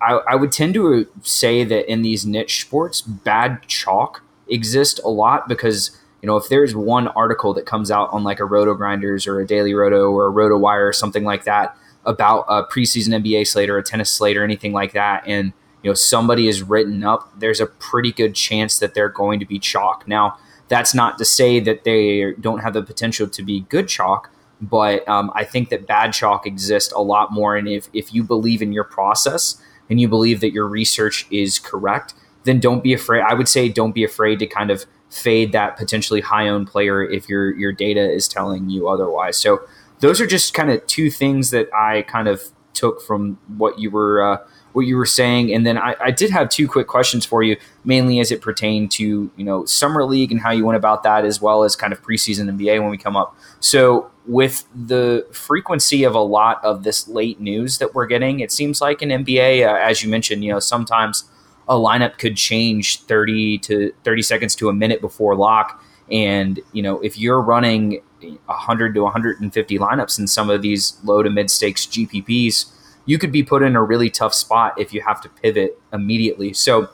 I, 0.00 0.20
I 0.28 0.34
would 0.34 0.52
tend 0.52 0.74
to 0.74 1.06
say 1.22 1.64
that 1.64 1.90
in 1.90 2.02
these 2.02 2.26
niche 2.26 2.62
sports, 2.62 3.00
bad 3.00 3.62
chalk 3.66 4.22
exists 4.48 5.00
a 5.04 5.08
lot 5.08 5.48
because 5.48 5.90
you 6.22 6.26
know 6.26 6.36
if 6.36 6.48
there's 6.48 6.74
one 6.74 7.08
article 7.08 7.52
that 7.54 7.66
comes 7.66 7.90
out 7.90 8.12
on 8.12 8.24
like 8.24 8.40
a 8.40 8.44
Roto 8.44 8.74
Grinders 8.74 9.26
or 9.26 9.40
a 9.40 9.46
Daily 9.46 9.74
Roto 9.74 10.10
or 10.10 10.26
a 10.26 10.30
Roto 10.30 10.56
Wire 10.56 10.88
or 10.88 10.92
something 10.92 11.24
like 11.24 11.44
that 11.44 11.76
about 12.04 12.44
a 12.48 12.62
preseason 12.62 13.08
NBA 13.08 13.46
slate 13.46 13.68
or 13.68 13.78
a 13.78 13.82
tennis 13.82 14.10
slate 14.10 14.36
or 14.36 14.44
anything 14.44 14.72
like 14.72 14.92
that, 14.92 15.26
and 15.26 15.52
you 15.82 15.90
know 15.90 15.94
somebody 15.94 16.48
is 16.48 16.62
written 16.62 17.04
up, 17.04 17.30
there's 17.38 17.60
a 17.60 17.66
pretty 17.66 18.12
good 18.12 18.34
chance 18.34 18.78
that 18.78 18.94
they're 18.94 19.08
going 19.08 19.40
to 19.40 19.46
be 19.46 19.58
chalk. 19.58 20.06
Now 20.06 20.38
that's 20.68 20.94
not 20.94 21.18
to 21.18 21.24
say 21.24 21.60
that 21.60 21.84
they 21.84 22.32
don't 22.40 22.60
have 22.60 22.74
the 22.74 22.82
potential 22.82 23.28
to 23.28 23.42
be 23.42 23.60
good 23.62 23.88
chalk, 23.88 24.30
but 24.60 25.06
um, 25.08 25.30
I 25.34 25.44
think 25.44 25.68
that 25.70 25.86
bad 25.86 26.12
chalk 26.12 26.46
exists 26.46 26.92
a 26.92 27.00
lot 27.00 27.32
more. 27.32 27.56
And 27.56 27.68
if, 27.68 27.88
if 27.92 28.14
you 28.14 28.22
believe 28.22 28.62
in 28.62 28.72
your 28.72 28.84
process 28.84 29.60
and 29.90 30.00
you 30.00 30.08
believe 30.08 30.40
that 30.40 30.52
your 30.52 30.66
research 30.66 31.26
is 31.30 31.58
correct, 31.58 32.14
then 32.44 32.60
don't 32.60 32.82
be 32.82 32.92
afraid. 32.92 33.22
I 33.22 33.34
would 33.34 33.48
say 33.48 33.68
don't 33.68 33.92
be 33.92 34.04
afraid 34.04 34.38
to 34.38 34.46
kind 34.46 34.70
of 34.70 34.86
fade 35.10 35.52
that 35.52 35.76
potentially 35.76 36.20
high 36.20 36.48
owned 36.48 36.66
player 36.68 37.02
if 37.02 37.28
your 37.28 37.54
your 37.56 37.72
data 37.72 38.10
is 38.10 38.28
telling 38.28 38.70
you 38.70 38.88
otherwise. 38.88 39.36
So 39.38 39.60
those 40.00 40.20
are 40.20 40.26
just 40.26 40.54
kind 40.54 40.70
of 40.70 40.86
two 40.86 41.10
things 41.10 41.50
that 41.50 41.68
I 41.74 42.02
kind 42.02 42.28
of 42.28 42.42
took 42.72 43.00
from 43.02 43.38
what 43.56 43.78
you 43.78 43.90
were 43.90 44.22
uh, 44.22 44.38
what 44.72 44.82
you 44.82 44.96
were 44.96 45.06
saying. 45.06 45.52
And 45.54 45.66
then 45.66 45.78
I, 45.78 45.96
I, 45.98 46.10
did 46.10 46.30
have 46.30 46.50
two 46.50 46.68
quick 46.68 46.86
questions 46.86 47.24
for 47.24 47.42
you, 47.42 47.56
mainly 47.84 48.20
as 48.20 48.30
it 48.30 48.42
pertained 48.42 48.90
to 48.92 49.30
you 49.34 49.44
know 49.44 49.64
summer 49.64 50.04
league 50.04 50.30
and 50.30 50.40
how 50.40 50.50
you 50.50 50.64
went 50.66 50.76
about 50.76 51.02
that, 51.02 51.24
as 51.24 51.40
well 51.40 51.64
as 51.64 51.74
kind 51.74 51.92
of 51.92 52.02
preseason 52.02 52.50
NBA 52.50 52.80
when 52.80 52.90
we 52.90 52.98
come 52.98 53.16
up. 53.16 53.36
So 53.60 54.10
with 54.26 54.66
the 54.74 55.26
frequency 55.32 56.04
of 56.04 56.14
a 56.14 56.20
lot 56.20 56.64
of 56.64 56.82
this 56.82 57.06
late 57.08 57.40
news 57.40 57.78
that 57.78 57.94
we're 57.94 58.06
getting, 58.06 58.40
it 58.40 58.50
seems 58.50 58.80
like 58.80 59.02
in 59.02 59.10
NBA, 59.10 59.66
uh, 59.66 59.76
as 59.76 60.02
you 60.02 60.10
mentioned, 60.10 60.44
you 60.44 60.52
know 60.52 60.60
sometimes 60.60 61.24
a 61.68 61.74
lineup 61.74 62.18
could 62.18 62.36
change 62.36 63.00
30 63.02 63.58
to 63.58 63.92
30 64.04 64.22
seconds 64.22 64.54
to 64.56 64.68
a 64.68 64.72
minute 64.72 65.00
before 65.00 65.34
lock. 65.34 65.82
And, 66.10 66.60
you 66.72 66.82
know, 66.82 67.00
if 67.00 67.18
you're 67.18 67.40
running 67.40 68.02
100 68.20 68.94
to 68.94 69.02
150 69.02 69.78
lineups 69.78 70.18
in 70.18 70.26
some 70.26 70.48
of 70.48 70.62
these 70.62 70.98
low 71.02 71.22
to 71.22 71.30
mid 71.30 71.50
stakes 71.50 71.86
GPPs, 71.86 72.72
you 73.04 73.18
could 73.18 73.32
be 73.32 73.42
put 73.42 73.62
in 73.62 73.76
a 73.76 73.82
really 73.82 74.10
tough 74.10 74.34
spot 74.34 74.78
if 74.78 74.92
you 74.92 75.00
have 75.02 75.20
to 75.22 75.28
pivot 75.28 75.80
immediately. 75.92 76.52
So, 76.52 76.90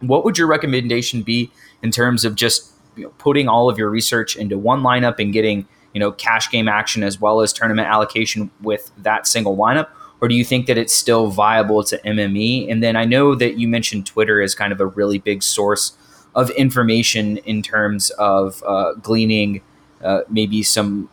what 0.00 0.24
would 0.24 0.36
your 0.36 0.46
recommendation 0.46 1.22
be 1.22 1.50
in 1.82 1.90
terms 1.90 2.24
of 2.24 2.34
just 2.34 2.72
you 2.96 3.04
know, 3.04 3.10
putting 3.18 3.48
all 3.48 3.70
of 3.70 3.78
your 3.78 3.88
research 3.88 4.36
into 4.36 4.58
one 4.58 4.82
lineup 4.82 5.18
and 5.18 5.32
getting 5.32 5.66
you 5.94 6.00
know 6.00 6.12
cash 6.12 6.50
game 6.50 6.68
action 6.68 7.02
as 7.02 7.20
well 7.20 7.40
as 7.40 7.52
tournament 7.52 7.88
allocation 7.88 8.50
with 8.62 8.90
that 8.98 9.26
single 9.26 9.56
lineup? 9.56 9.88
Or 10.20 10.28
do 10.28 10.34
you 10.34 10.44
think 10.44 10.66
that 10.66 10.78
it's 10.78 10.92
still 10.92 11.28
viable 11.28 11.82
to 11.84 11.98
MME? 11.98 12.70
And 12.70 12.82
then 12.82 12.96
I 12.96 13.04
know 13.04 13.34
that 13.34 13.58
you 13.58 13.68
mentioned 13.68 14.06
Twitter 14.06 14.40
as 14.40 14.54
kind 14.54 14.72
of 14.72 14.80
a 14.80 14.86
really 14.86 15.18
big 15.18 15.42
source 15.42 15.96
of 16.34 16.50
information 16.50 17.38
in 17.38 17.62
terms 17.62 18.10
of 18.10 18.62
uh, 18.66 18.94
gleaning 18.94 19.62
uh, 20.02 20.20
maybe 20.28 20.62
some 20.62 21.08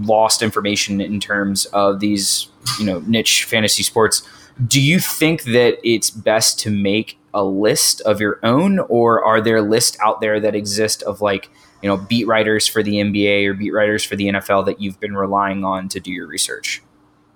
lost 0.00 0.42
information 0.42 1.00
in 1.00 1.20
terms 1.20 1.66
of 1.66 2.00
these 2.00 2.48
you 2.78 2.86
know 2.86 3.00
niche 3.00 3.44
fantasy 3.44 3.82
sports 3.82 4.26
do 4.66 4.80
you 4.80 4.98
think 4.98 5.44
that 5.44 5.78
it's 5.84 6.10
best 6.10 6.58
to 6.58 6.70
make 6.70 7.18
a 7.32 7.44
list 7.44 8.00
of 8.02 8.20
your 8.20 8.40
own 8.42 8.78
or 8.80 9.22
are 9.22 9.40
there 9.40 9.60
lists 9.60 9.96
out 10.02 10.20
there 10.20 10.40
that 10.40 10.54
exist 10.54 11.02
of 11.02 11.20
like 11.20 11.50
you 11.84 11.90
know 11.90 11.98
beat 11.98 12.26
writers 12.26 12.66
for 12.66 12.82
the 12.82 12.94
nba 12.94 13.46
or 13.46 13.52
beat 13.52 13.72
writers 13.72 14.02
for 14.02 14.16
the 14.16 14.26
nfl 14.28 14.64
that 14.64 14.80
you've 14.80 14.98
been 14.98 15.14
relying 15.14 15.64
on 15.64 15.86
to 15.88 16.00
do 16.00 16.10
your 16.10 16.26
research 16.26 16.82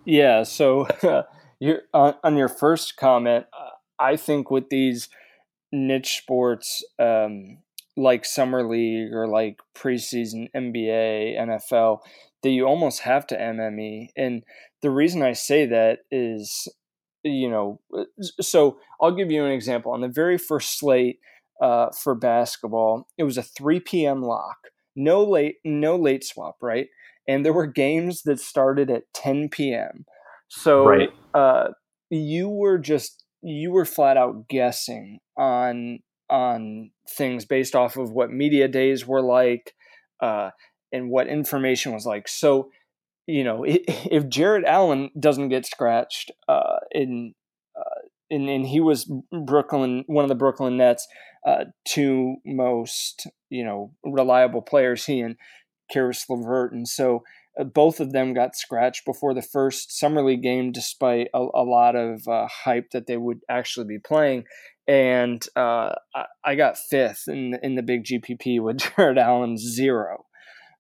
yeah 0.07 0.43
so 0.43 0.89
you 1.61 1.79
on, 1.93 2.15
on, 2.25 2.37
your 2.37 2.49
first 2.49 2.97
comment 2.97 3.45
i 3.99 4.17
think 4.17 4.51
with 4.51 4.71
these 4.71 5.11
niche 5.71 6.17
sports 6.17 6.83
um, 6.99 7.59
like 7.99 8.25
summer 8.25 8.67
league 8.67 9.13
or 9.13 9.27
like 9.27 9.61
preseason 9.75 10.49
NBA, 10.55 11.37
NFL, 11.37 11.99
that 12.43 12.51
you 12.51 12.65
almost 12.65 13.01
have 13.01 13.27
to 13.27 13.37
MME. 13.37 14.09
And 14.17 14.45
the 14.83 14.91
reason 14.91 15.23
I 15.23 15.33
say 15.33 15.67
that 15.67 16.01
is, 16.11 16.69
you 17.25 17.51
know, 17.51 17.81
uh, 17.97 18.05
so 18.41 18.79
I'll 19.01 19.15
give 19.15 19.31
you 19.31 19.45
an 19.45 19.51
example. 19.51 19.93
On 19.93 20.01
the 20.01 20.09
very 20.09 20.39
first 20.39 20.79
slate 20.79 21.19
uh, 21.61 21.89
for 21.91 22.15
basketball, 22.15 23.07
it 23.17 23.25
was 23.25 23.39
a 23.39 23.43
3 23.43 23.81
p.m. 23.81 24.23
lock, 24.23 24.57
no 24.95 25.25
late, 25.25 25.57
no 25.65 25.97
late 25.97 26.25
swap, 26.25 26.57
right? 26.63 26.87
And 27.27 27.45
there 27.45 27.53
were 27.53 27.67
games 27.67 28.23
that 28.23 28.41
started 28.41 28.91
at 28.91 29.05
10 29.15 29.49
p.m. 29.51 30.05
So 30.49 30.87
right. 30.87 31.11
uh, 31.35 31.69
you 32.11 32.49
were 32.49 32.79
just 32.79 33.25
you 33.43 33.71
were 33.71 33.85
flat 33.85 34.17
out 34.17 34.49
guessing 34.49 35.21
on 35.37 36.01
on 36.31 36.91
things 37.09 37.45
based 37.45 37.75
off 37.75 37.97
of 37.97 38.11
what 38.11 38.31
media 38.31 38.69
days 38.69 39.07
were 39.07 39.23
like 39.23 39.73
uh, 40.21 40.51
and 40.93 41.11
what 41.11 41.29
information 41.29 41.93
was 41.93 42.07
like. 42.07 42.29
So, 42.29 42.71
you 43.27 43.45
know, 43.45 43.65
if 43.67 44.29
Jarrett 44.29 44.65
Allen 44.65 45.11
doesn't 45.19 45.49
get 45.49 45.67
scratched 45.67 46.31
uh, 46.49 46.79
in, 46.91 47.35
and, 48.31 48.49
and 48.49 48.67
he 48.67 48.81
was 48.81 49.11
Brooklyn, 49.47 50.05
one 50.07 50.25
of 50.25 50.29
the 50.29 50.35
Brooklyn 50.35 50.77
Nets, 50.77 51.07
uh, 51.47 51.65
two 51.85 52.37
most 52.45 53.27
you 53.51 53.65
know 53.65 53.93
reliable 54.05 54.63
players, 54.63 55.05
he 55.07 55.21
and 55.21 55.37
Caris 55.91 56.29
LeVert, 56.29 56.73
and 56.73 56.87
so 56.87 57.23
uh, 57.59 57.65
both 57.65 58.01
of 58.01 58.13
them 58.13 58.35
got 58.35 58.57
scratched 58.57 59.05
before 59.05 59.35
the 59.35 59.43
first 59.43 59.99
summer 59.99 60.23
league 60.23 60.43
game, 60.43 60.73
despite 60.73 61.29
a, 61.35 61.39
a 61.39 61.65
lot 61.65 61.97
of 61.97 62.27
uh, 62.29 62.47
hype 62.65 62.91
that 62.93 63.07
they 63.07 63.17
would 63.17 63.41
actually 63.49 63.87
be 63.87 63.99
playing. 63.99 64.45
And 64.87 65.45
uh, 65.55 65.93
I, 66.15 66.25
I, 66.45 66.55
got 66.55 66.79
fifth 66.79 67.25
in 67.29 67.59
in 67.63 67.75
the 67.75 67.83
big 67.83 68.05
GPP 68.05 68.61
with 68.63 68.79
Jarrett 68.97 69.19
Allen 69.19 69.59
zero. 69.59 70.25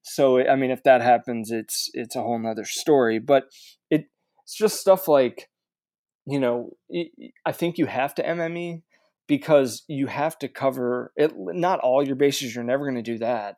So 0.02 0.38
I 0.40 0.56
mean, 0.56 0.70
if 0.70 0.82
that 0.84 1.02
happens, 1.02 1.50
it's 1.50 1.90
it's 1.92 2.16
a 2.16 2.22
whole 2.22 2.38
nother 2.38 2.64
story. 2.64 3.18
But 3.18 3.44
it 3.90 4.06
it's 4.44 4.56
just 4.56 4.80
stuff 4.80 5.08
like, 5.08 5.50
you 6.28 6.38
know, 6.38 6.76
I 7.46 7.52
think 7.52 7.78
you 7.78 7.86
have 7.86 8.14
to 8.16 8.22
MME 8.22 8.82
because 9.26 9.82
you 9.88 10.08
have 10.08 10.38
to 10.40 10.48
cover 10.48 11.12
it. 11.16 11.32
Not 11.36 11.80
all 11.80 12.06
your 12.06 12.16
bases. 12.16 12.54
You're 12.54 12.64
never 12.64 12.84
going 12.84 13.02
to 13.02 13.12
do 13.12 13.18
that, 13.18 13.56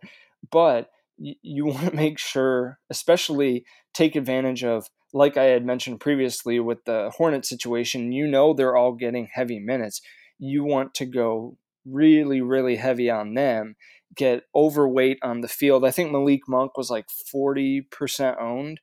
but 0.53 0.91
you, 1.19 1.35
you 1.43 1.67
want 1.67 1.91
to 1.91 1.97
make 1.97 2.19
sure, 2.19 2.79
especially 2.89 3.65
take 3.93 4.15
advantage 4.15 4.63
of, 4.63 4.89
like 5.13 5.37
I 5.37 5.45
had 5.45 5.67
mentioned 5.67 5.99
previously 5.99 6.61
with 6.61 6.85
the 6.85 7.11
Hornet 7.17 7.45
situation, 7.45 8.13
you 8.13 8.29
know 8.29 8.55
they're 8.55 8.77
all 8.77 8.93
getting 8.93 9.29
heavy 9.33 9.59
minutes. 9.59 10.01
You 10.39 10.63
want 10.63 10.95
to 10.95 11.07
go 11.07 11.57
really, 11.85 12.41
really 12.41 12.77
heavy 12.77 13.11
on 13.11 13.35
them, 13.35 13.75
get 14.15 14.45
overweight 14.55 15.19
on 15.23 15.41
the 15.41 15.49
field. 15.49 15.85
I 15.85 15.91
think 15.91 16.13
Malik 16.13 16.43
Monk 16.47 16.77
was 16.77 16.89
like 16.89 17.07
40% 17.35 18.41
owned, 18.41 18.81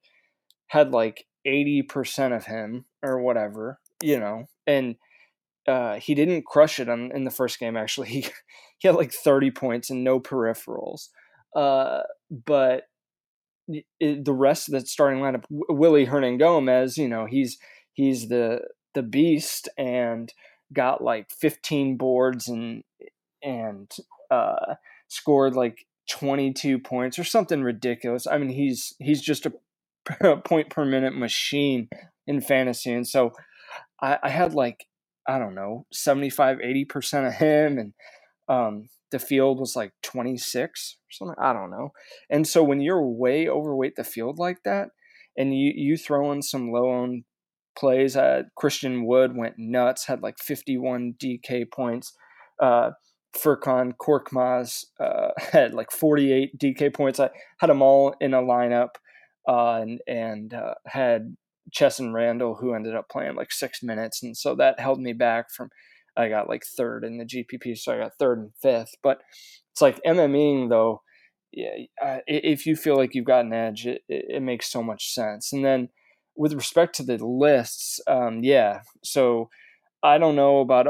had 0.67 0.91
like 0.91 1.25
80% 1.47 2.35
of 2.35 2.45
him 2.45 2.85
or 3.03 3.21
whatever, 3.21 3.79
you 4.03 4.19
know, 4.19 4.45
and 4.65 4.95
uh, 5.67 5.95
he 5.95 6.15
didn't 6.15 6.45
crush 6.45 6.79
it 6.79 6.89
on, 6.89 7.11
in 7.13 7.23
the 7.23 7.31
first 7.31 7.59
game, 7.59 7.77
actually. 7.77 8.07
He, 8.79 8.83
he 8.83 8.87
had 8.87 8.95
like 8.95 9.11
30 9.11 9.49
points 9.49 9.89
and 9.89 10.03
no 10.03 10.19
peripherals. 10.19 11.07
Uh, 11.55 12.03
but 12.29 12.83
it, 13.99 14.23
the 14.23 14.33
rest 14.33 14.67
of 14.67 14.73
the 14.73 14.85
starting 14.85 15.19
lineup, 15.19 15.45
Willy 15.49 16.05
Hernangomez, 16.05 16.97
you 16.97 17.07
know, 17.07 17.25
he's 17.25 17.57
he's 17.93 18.29
the 18.29 18.59
the 18.93 19.01
beast 19.01 19.67
and 19.77 20.31
got 20.73 21.03
like 21.03 21.31
15 21.31 21.97
boards 21.97 22.47
and 22.47 22.83
and 23.41 23.91
uh, 24.29 24.75
scored 25.07 25.55
like 25.55 25.85
22 26.11 26.79
points 26.79 27.17
or 27.19 27.23
something 27.23 27.63
ridiculous. 27.63 28.27
I 28.27 28.37
mean, 28.37 28.49
he's 28.49 28.93
he's 28.99 29.21
just 29.21 29.45
a 29.45 29.53
point 30.45 30.69
per 30.69 30.85
minute 30.85 31.15
machine 31.15 31.89
in 32.25 32.41
fantasy, 32.41 32.91
and 32.91 33.07
so 33.07 33.31
I, 34.01 34.17
I 34.23 34.29
had 34.29 34.53
like 34.53 34.85
I 35.27 35.39
don't 35.39 35.55
know 35.55 35.85
75, 35.91 36.59
80 36.63 36.85
percent 36.85 37.27
of 37.27 37.33
him, 37.33 37.77
and 37.77 37.93
um, 38.49 38.87
the 39.11 39.19
field 39.19 39.59
was 39.59 39.75
like 39.75 39.91
26 40.03 40.97
or 40.99 41.11
something. 41.11 41.35
I 41.41 41.53
don't 41.53 41.71
know. 41.71 41.91
And 42.29 42.47
so 42.47 42.63
when 42.63 42.81
you're 42.81 43.05
way 43.05 43.47
overweight 43.47 43.95
the 43.95 44.03
field 44.03 44.39
like 44.39 44.63
that, 44.63 44.89
and 45.37 45.57
you 45.57 45.71
you 45.75 45.97
throw 45.97 46.31
in 46.31 46.41
some 46.41 46.71
low 46.71 46.91
owned 46.91 47.23
plays, 47.77 48.17
uh, 48.17 48.43
Christian 48.55 49.05
Wood 49.05 49.35
went 49.35 49.55
nuts, 49.57 50.05
had 50.05 50.21
like 50.21 50.39
51 50.39 51.15
DK 51.21 51.71
points. 51.71 52.13
Uh, 52.61 52.91
Furkan 53.35 53.93
Korkmaz 54.01 54.85
uh, 54.99 55.29
had 55.51 55.73
like 55.73 55.91
48 55.91 56.57
DK 56.59 56.93
points. 56.93 57.19
I 57.19 57.29
had 57.59 57.69
them 57.69 57.81
all 57.81 58.15
in 58.19 58.33
a 58.33 58.41
lineup, 58.41 58.95
uh, 59.47 59.79
and 59.81 60.01
and 60.07 60.53
uh, 60.53 60.75
had 60.85 61.35
Chasson 61.71 62.13
Randle 62.13 62.55
who 62.55 62.73
ended 62.73 62.95
up 62.95 63.09
playing 63.09 63.35
like 63.35 63.51
six 63.51 63.81
minutes, 63.81 64.23
and 64.23 64.35
so 64.35 64.55
that 64.55 64.79
held 64.79 64.99
me 64.99 65.13
back 65.13 65.51
from 65.51 65.69
I 66.17 66.29
got 66.29 66.49
like 66.49 66.65
third 66.65 67.03
in 67.03 67.17
the 67.17 67.25
GPP, 67.25 67.77
so 67.77 67.93
I 67.93 67.99
got 67.99 68.17
third 68.19 68.39
and 68.39 68.51
fifth. 68.61 68.95
But 69.03 69.21
it's 69.71 69.81
like 69.81 70.01
MMEing 70.05 70.69
though. 70.69 71.01
Yeah, 71.53 71.85
uh, 72.03 72.17
if 72.27 72.65
you 72.65 72.75
feel 72.75 72.97
like 72.97 73.15
you've 73.15 73.25
got 73.25 73.45
an 73.45 73.53
edge, 73.53 73.87
it, 73.87 74.01
it, 74.09 74.41
makes 74.41 74.69
so 74.69 74.83
much 74.83 75.13
sense. 75.13 75.53
And 75.53 75.63
then 75.63 75.89
with 76.35 76.53
respect 76.53 76.93
to 76.95 77.03
the 77.03 77.25
lists, 77.25 78.01
um, 78.05 78.43
yeah. 78.43 78.81
So 79.03 79.49
I 80.03 80.17
don't 80.17 80.35
know 80.35 80.59
about 80.59 80.87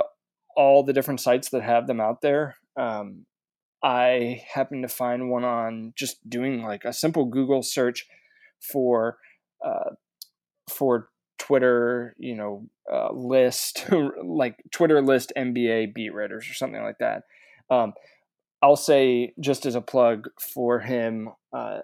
all 0.56 0.84
the 0.84 0.94
different 0.94 1.22
sites 1.22 1.50
that 1.50 1.62
have 1.62 1.86
them 1.86 2.02
out 2.02 2.22
there. 2.22 2.56
Um, 2.76 3.28
I 3.84 4.42
happened 4.52 4.84
to 4.84 4.94
find 4.94 5.30
one 5.30 5.44
on 5.44 5.94
just 5.96 6.28
doing 6.28 6.64
like 6.64 6.84
a 6.84 6.92
simple 6.92 7.26
Google 7.26 7.62
search 7.62 8.08
for 8.62 9.18
uh, 9.66 9.92
for 10.70 11.10
Twitter, 11.40 12.16
you 12.18 12.36
know, 12.36 12.68
uh, 12.92 13.12
list, 13.14 13.86
like 14.24 14.56
Twitter 14.72 15.02
list 15.02 15.32
NBA 15.38 15.94
beat 15.94 16.14
writers 16.14 16.50
or 16.50 16.54
something 16.54 16.82
like 16.82 16.98
that. 17.00 17.24
Um, 17.70 17.94
I'll 18.62 18.76
say 18.76 19.34
just 19.40 19.66
as 19.66 19.76
a 19.76 19.82
plug 19.82 20.28
for 20.40 20.80
him, 20.80 21.30
uh, 21.56 21.80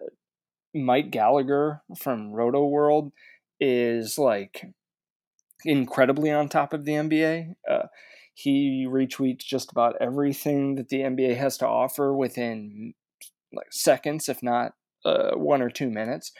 Mike 0.74 1.12
Gallagher 1.12 1.82
from 1.98 2.32
Roto 2.32 2.66
World 2.66 3.12
is 3.60 4.18
like 4.18 4.66
incredibly 5.66 6.32
on 6.32 6.50
top 6.50 6.74
of 6.74 6.86
the 6.86 6.94
NBA. 6.94 7.54
Uh, 7.70 7.84
he 8.34 8.88
retweets 8.90 9.40
just 9.40 9.72
about 9.72 9.96
everything 10.02 10.76
that 10.76 10.90
the 10.90 11.02
NBA 11.02 11.38
has 11.38 11.58
to 11.60 11.68
offer 11.68 12.14
within 12.14 12.94
like 13.54 13.72
seconds, 13.72 14.28
if 14.28 14.42
not 14.42 14.74
uh, 15.06 15.32
one 15.36 15.62
or 15.62 15.70
two 15.70 15.90
minutes. 15.90 16.32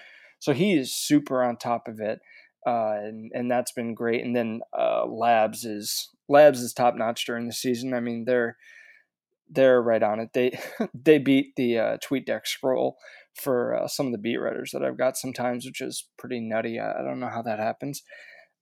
So 0.44 0.52
he 0.52 0.74
is 0.74 0.94
super 0.94 1.42
on 1.42 1.56
top 1.56 1.88
of 1.88 2.02
it, 2.02 2.20
uh, 2.68 2.96
and 2.98 3.32
and 3.34 3.50
that's 3.50 3.72
been 3.72 3.94
great. 3.94 4.26
And 4.26 4.36
then 4.36 4.60
uh, 4.78 5.06
Labs 5.06 5.64
is 5.64 6.10
Labs 6.28 6.60
is 6.60 6.74
top 6.74 6.96
notch 6.98 7.26
during 7.26 7.48
the 7.48 7.54
season. 7.54 7.94
I 7.94 8.02
mean 8.02 8.26
they're 8.26 8.58
they're 9.50 9.82
right 9.82 10.04
on 10.04 10.20
it. 10.20 10.32
They 10.34 10.60
they 10.94 11.18
beat 11.18 11.56
the 11.56 11.78
uh, 11.78 11.98
TweetDeck 12.06 12.46
scroll 12.46 12.98
for 13.34 13.74
uh, 13.74 13.88
some 13.88 14.08
of 14.08 14.12
the 14.12 14.18
beat 14.18 14.36
writers 14.36 14.72
that 14.74 14.84
I've 14.84 14.98
got 14.98 15.16
sometimes, 15.16 15.66
which 15.66 15.80
is 15.80 16.10
pretty 16.18 16.42
nutty. 16.42 16.78
I, 16.78 16.92
I 16.92 17.04
don't 17.04 17.22
know 17.22 17.30
how 17.30 17.44
that 17.44 17.60
happens. 17.60 18.04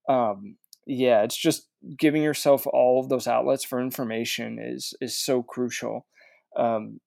Um, 0.08 0.58
yeah, 0.86 1.24
it's 1.24 1.38
just 1.38 1.68
giving 1.98 2.22
yourself 2.22 2.68
all 2.68 3.00
of 3.00 3.10
those 3.10 3.26
outlets 3.26 3.66
for 3.66 3.82
information 3.82 4.60
is 4.62 4.94
is 5.02 5.18
so 5.18 5.42
crucial. 5.42 6.06
Um, 6.56 7.00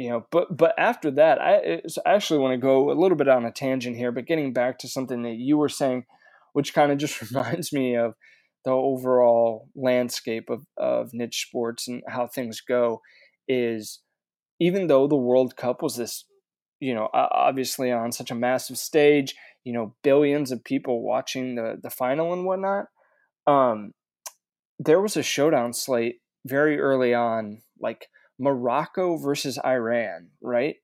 you 0.00 0.08
know, 0.08 0.26
but 0.30 0.56
but 0.56 0.72
after 0.78 1.10
that, 1.10 1.38
I, 1.42 1.82
actually 2.06 2.40
want 2.40 2.54
to 2.54 2.58
go 2.58 2.90
a 2.90 2.98
little 2.98 3.18
bit 3.18 3.28
on 3.28 3.44
a 3.44 3.52
tangent 3.52 3.96
here, 3.96 4.10
but 4.10 4.24
getting 4.24 4.54
back 4.54 4.78
to 4.78 4.88
something 4.88 5.22
that 5.24 5.34
you 5.34 5.58
were 5.58 5.68
saying, 5.68 6.06
which 6.54 6.72
kind 6.72 6.90
of 6.90 6.96
just 6.96 7.20
reminds 7.30 7.70
me 7.70 7.96
of 7.96 8.14
the 8.64 8.70
overall 8.70 9.68
landscape 9.76 10.48
of, 10.48 10.64
of 10.78 11.10
niche 11.12 11.46
sports 11.46 11.86
and 11.86 12.02
how 12.08 12.26
things 12.26 12.62
go 12.62 13.02
is 13.46 14.00
even 14.58 14.86
though 14.86 15.06
the 15.06 15.16
World 15.16 15.56
Cup 15.56 15.82
was 15.82 15.96
this, 15.96 16.24
you 16.80 16.94
know, 16.94 17.10
obviously 17.12 17.92
on 17.92 18.10
such 18.10 18.30
a 18.30 18.34
massive 18.34 18.78
stage, 18.78 19.34
you 19.64 19.72
know, 19.74 19.94
billions 20.02 20.50
of 20.50 20.64
people 20.64 21.02
watching 21.02 21.56
the, 21.56 21.78
the 21.82 21.90
final 21.90 22.32
and 22.32 22.46
whatnot, 22.46 22.86
um, 23.46 23.92
there 24.78 25.00
was 25.00 25.18
a 25.18 25.22
showdown 25.22 25.74
slate 25.74 26.20
very 26.46 26.80
early 26.80 27.12
on, 27.12 27.60
like 27.78 28.06
Morocco 28.40 29.16
versus 29.16 29.58
Iran, 29.64 30.30
right? 30.40 30.76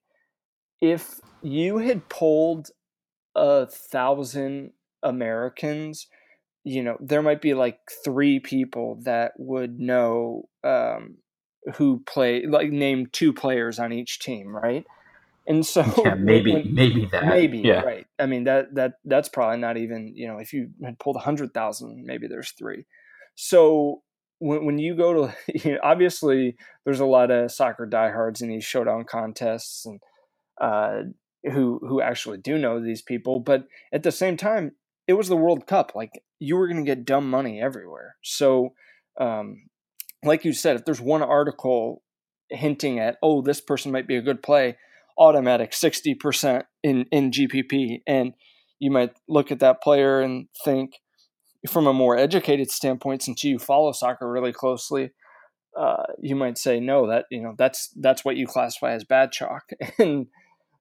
If 0.81 1.21
you 1.43 1.79
had 1.79 2.09
polled 2.09 2.69
a 3.35 3.67
thousand 3.67 4.73
Americans 5.03 6.07
you 6.67 6.83
know 6.83 6.97
there 7.01 7.23
might 7.23 7.41
be 7.41 7.55
like 7.55 7.79
three 8.05 8.41
people 8.41 8.99
that 9.05 9.33
would 9.39 9.79
know 9.79 10.49
um, 10.65 11.17
who 11.77 12.03
play 12.07 12.45
like 12.45 12.71
name 12.71 13.07
two 13.13 13.33
players 13.33 13.79
on 13.79 13.93
each 13.93 14.19
team 14.19 14.55
right 14.55 14.85
and 15.47 15.65
so 15.65 15.85
yeah, 16.05 16.15
maybe 16.19 16.53
when, 16.53 16.75
maybe 16.75 17.07
that 17.13 17.25
maybe 17.25 17.59
yeah. 17.59 17.83
right 17.83 18.07
i 18.19 18.27
mean 18.27 18.45
that 18.45 18.75
that 18.75 18.95
that's 19.05 19.29
probably 19.29 19.59
not 19.59 19.77
even 19.77 20.13
you 20.17 20.27
know 20.27 20.39
if 20.39 20.53
you 20.53 20.71
had 20.85 20.99
pulled 20.99 21.15
a 21.15 21.21
hundred 21.21 21.55
thousand 21.55 22.05
maybe 22.05 22.27
there's 22.27 22.51
three 22.51 22.85
so 23.37 24.03
when, 24.39 24.65
when 24.65 24.79
you 24.79 24.97
go 24.97 25.13
to 25.13 25.37
you 25.65 25.73
know, 25.73 25.81
obviously 25.83 26.57
there's 26.85 27.01
a 27.01 27.07
lot 27.07 27.31
of 27.31 27.51
soccer 27.51 27.87
diehards 27.87 28.43
in 28.43 28.49
these 28.49 28.65
showdown 28.65 29.05
contests 29.05 29.87
and 29.87 30.01
uh, 30.61 31.03
who 31.45 31.81
who 31.83 32.01
actually 32.01 32.39
do 32.39 32.59
know 32.59 32.81
these 32.81 33.03
people 33.03 33.41
but 33.41 33.67
at 33.93 34.03
the 34.03 34.13
same 34.13 34.37
time 34.37 34.73
it 35.07 35.15
was 35.15 35.29
the 35.29 35.37
World 35.37 35.67
Cup. 35.67 35.93
Like 35.95 36.23
you 36.39 36.57
were 36.57 36.67
going 36.67 36.85
to 36.85 36.91
get 36.91 37.05
dumb 37.05 37.31
money 37.31 37.61
everywhere. 37.61 38.17
So, 38.23 38.75
um, 39.19 39.69
like 40.25 40.45
you 40.45 40.53
said, 40.53 40.77
if 40.77 40.85
there's 40.85 41.01
one 41.01 41.23
article 41.23 42.03
hinting 42.51 42.99
at, 42.99 43.17
oh, 43.23 43.43
this 43.43 43.61
person 43.61 43.93
might 43.93 44.09
be 44.09 44.17
a 44.17 44.23
good 44.23 44.43
play, 44.43 44.77
automatic 45.19 45.73
60% 45.73 46.65
in, 46.83 47.07
in 47.11 47.31
GPP. 47.31 48.03
And 48.07 48.35
you 48.79 48.91
might 48.91 49.17
look 49.29 49.51
at 49.51 49.61
that 49.61 49.81
player 49.81 50.21
and 50.21 50.49
think, 50.65 50.95
from 51.69 51.87
a 51.87 51.93
more 51.93 52.17
educated 52.17 52.71
standpoint, 52.71 53.23
since 53.23 53.45
you 53.45 53.59
follow 53.59 53.93
soccer 53.93 54.31
really 54.31 54.53
closely, 54.53 55.11
uh, 55.79 56.05
you 56.21 56.35
might 56.35 56.59
say, 56.59 56.81
no, 56.81 57.07
that, 57.07 57.27
you 57.31 57.43
know, 57.43 57.55
that's, 57.59 57.91
that's 57.97 58.25
what 58.25 58.37
you 58.37 58.47
classify 58.47 58.93
as 58.93 59.05
bad 59.05 59.33
chalk. 59.33 59.71
and 59.99 60.27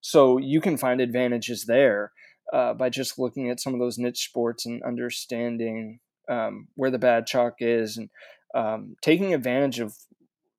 so 0.02 0.38
you 0.38 0.62
can 0.62 0.78
find 0.78 1.02
advantages 1.02 1.66
there 1.66 2.12
uh, 2.54 2.74
by 2.74 2.90
just 2.90 3.18
looking 3.18 3.50
at 3.50 3.60
some 3.60 3.74
of 3.74 3.80
those 3.80 3.98
niche 3.98 4.24
sports 4.26 4.66
and 4.66 4.84
understanding 4.84 6.00
um, 6.30 6.68
where 6.76 6.92
the 6.92 7.00
bad 7.00 7.26
chalk 7.26 7.56
is 7.60 7.98
and 7.98 8.10
um, 8.54 8.96
taking 9.02 9.34
advantage 9.34 9.80
of 9.80 9.96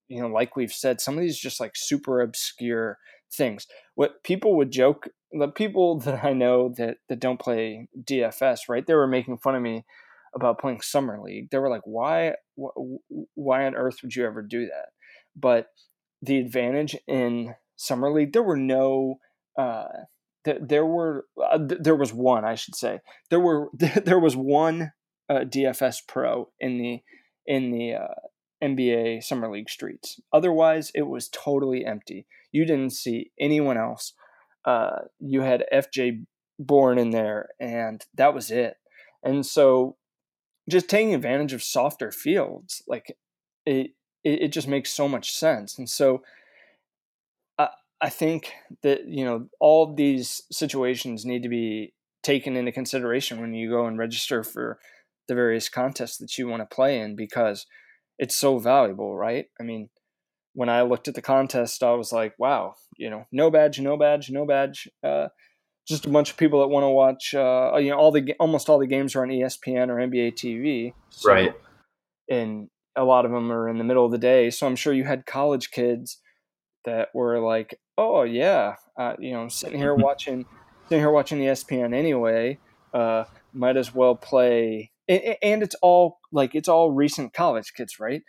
you 0.09 0.21
know 0.21 0.29
like 0.29 0.57
we've 0.57 0.73
said 0.73 1.01
some 1.01 1.15
of 1.15 1.21
these 1.21 1.39
just 1.39 1.61
like 1.61 1.73
super 1.75 2.21
obscure 2.21 2.99
things 3.33 3.67
what 3.95 4.23
people 4.23 4.55
would 4.57 4.71
joke 4.71 5.09
the 5.33 5.49
people 5.49 5.99
that 6.01 6.25
i 6.25 6.33
know 6.33 6.73
that 6.77 6.99
that 7.09 7.21
don't 7.21 7.41
play 7.41 7.89
dfs 8.03 8.69
right 8.69 8.87
they 8.87 8.95
were 8.95 9.07
making 9.07 9.39
fun 9.39 9.55
of 9.55 9.63
me 9.63 9.85
about 10.37 10.61
playing 10.61 10.81
summer 10.81 11.21
league 11.21 11.49
they 11.51 11.59
were 11.59 11.71
like 11.71 11.83
why 11.85 12.35
why 13.35 13.67
on 13.67 13.75
earth 13.75 13.97
would 14.03 14.15
you 14.15 14.25
ever 14.25 14.43
do 14.43 14.67
that 14.67 14.91
but 15.35 15.69
the 16.23 16.39
advantage 16.39 16.97
in 17.09 17.55
summer 17.77 18.13
league 18.13 18.33
there 18.33 18.43
were 18.43 18.57
no 18.57 19.19
uh, 19.59 19.87
there 20.61 20.87
were 20.87 21.25
uh, 21.43 21.59
there 21.59 21.97
was 21.97 22.13
one 22.13 22.45
I 22.45 22.55
should 22.55 22.77
say 22.77 23.01
there 23.31 23.41
were 23.41 23.69
there 24.05 24.21
was 24.21 24.37
one 24.37 24.93
uh, 25.29 25.41
DFS 25.41 25.99
pro 26.07 26.51
in 26.61 26.79
the 26.79 27.01
in 27.47 27.71
the 27.71 27.95
uh, 27.95 28.15
NBA 28.63 29.23
summer 29.23 29.51
league 29.51 29.71
streets. 29.71 30.21
Otherwise, 30.33 30.91
it 30.95 31.03
was 31.03 31.29
totally 31.29 31.85
empty. 31.85 32.27
You 32.53 32.65
didn't 32.65 32.91
see 32.91 33.31
anyone 33.39 33.77
else. 33.77 34.13
Uh, 34.65 35.01
you 35.21 35.43
had 35.43 35.65
FJ 35.73 36.25
Born 36.59 36.99
in 36.99 37.11
there, 37.11 37.51
and 37.61 38.03
that 38.15 38.33
was 38.33 38.51
it. 38.51 38.77
And 39.23 39.45
so, 39.45 39.97
just 40.69 40.89
taking 40.89 41.15
advantage 41.15 41.53
of 41.53 41.63
softer 41.63 42.11
fields, 42.11 42.83
like 42.89 43.17
it, 43.65 43.91
it, 44.25 44.49
just 44.49 44.67
makes 44.67 44.93
so 44.93 45.09
much 45.09 45.33
sense. 45.33 45.79
And 45.79 45.89
so, 45.89 46.23
I 48.01 48.11
think 48.11 48.53
that 48.83 49.09
you 49.09 49.25
know 49.25 49.49
all 49.61 49.95
these 49.95 50.43
situations 50.51 51.25
need 51.25 51.43
to 51.43 51.49
be 51.49 51.95
taken 52.23 52.57
into 52.57 52.73
consideration 52.73 53.41
when 53.41 53.55
you 53.55 53.71
go 53.71 53.87
and 53.87 53.99
register 53.99 54.43
for 54.43 54.79
the 55.29 55.35
various 55.35 55.69
contests 55.69 56.19
that 56.19 56.37
you 56.37 56.47
want 56.47 56.69
to 56.69 56.75
play 56.75 57.01
in 57.01 57.17
because 57.17 57.67
it's 58.19 58.37
so 58.37 58.59
valuable, 58.59 59.17
right? 59.17 59.47
I 59.61 59.63
mean, 59.63 59.89
when 60.55 60.69
I 60.69 60.83
looked 60.83 61.09
at 61.09 61.15
the 61.15 61.23
contest, 61.23 61.83
I 61.83 61.93
was 61.93 62.13
like, 62.13 62.35
wow, 62.39 62.75
you 62.97 63.11
know, 63.11 63.25
no 63.33 63.51
badge, 63.51 63.81
no 63.81 63.97
badge, 63.97 64.31
no 64.31 64.47
badge. 64.47 64.89
Uh, 65.03 65.29
just 65.87 66.05
a 66.05 66.11
bunch 66.11 66.31
of 66.31 66.37
people 66.37 66.61
that 66.61 66.69
want 66.69 66.85
to 66.85 66.89
watch, 66.89 67.35
uh, 67.35 67.77
you 67.79 67.91
know, 67.91 67.97
all 67.97 68.11
the 68.11 68.35
almost 68.41 68.69
all 68.69 68.79
the 68.79 68.87
games 68.87 69.15
are 69.15 69.23
on 69.23 69.29
ESPN 69.29 69.89
or 69.89 69.97
NBA 69.97 70.35
TV, 70.35 70.93
so, 71.11 71.31
right? 71.31 71.55
And 72.29 72.69
a 72.97 73.05
lot 73.05 73.25
of 73.25 73.31
them 73.31 73.53
are 73.53 73.69
in 73.69 73.79
the 73.79 73.85
middle 73.85 74.05
of 74.05 74.11
the 74.11 74.19
day, 74.19 74.51
so 74.51 74.67
I'm 74.67 74.77
sure 74.77 74.93
you 74.93 75.05
had 75.05 75.27
college 75.27 75.71
kids 75.71 76.19
that 76.85 77.09
were 77.15 77.39
like, 77.39 77.79
oh 77.97 78.25
yeah, 78.25 78.75
uh, 78.99 79.15
you 79.19 79.33
know, 79.33 79.49
sitting 79.49 79.79
here 79.79 79.95
watching, 79.95 80.45
sitting 80.89 81.01
here 81.01 81.11
watching 81.11 81.39
ESPN 81.39 81.95
anyway. 81.95 82.59
Uh, 82.93 83.25
might 83.53 83.77
as 83.77 83.95
well 83.95 84.15
play, 84.15 84.91
and, 85.09 85.37
and, 85.43 85.63
it's 85.63 85.75
all 85.83 86.19
like 86.33 86.55
it's 86.55 86.69
all 86.69 86.91
recent 86.91 87.35
college 87.35 87.73
kids, 87.75 87.99
right? 88.01 88.23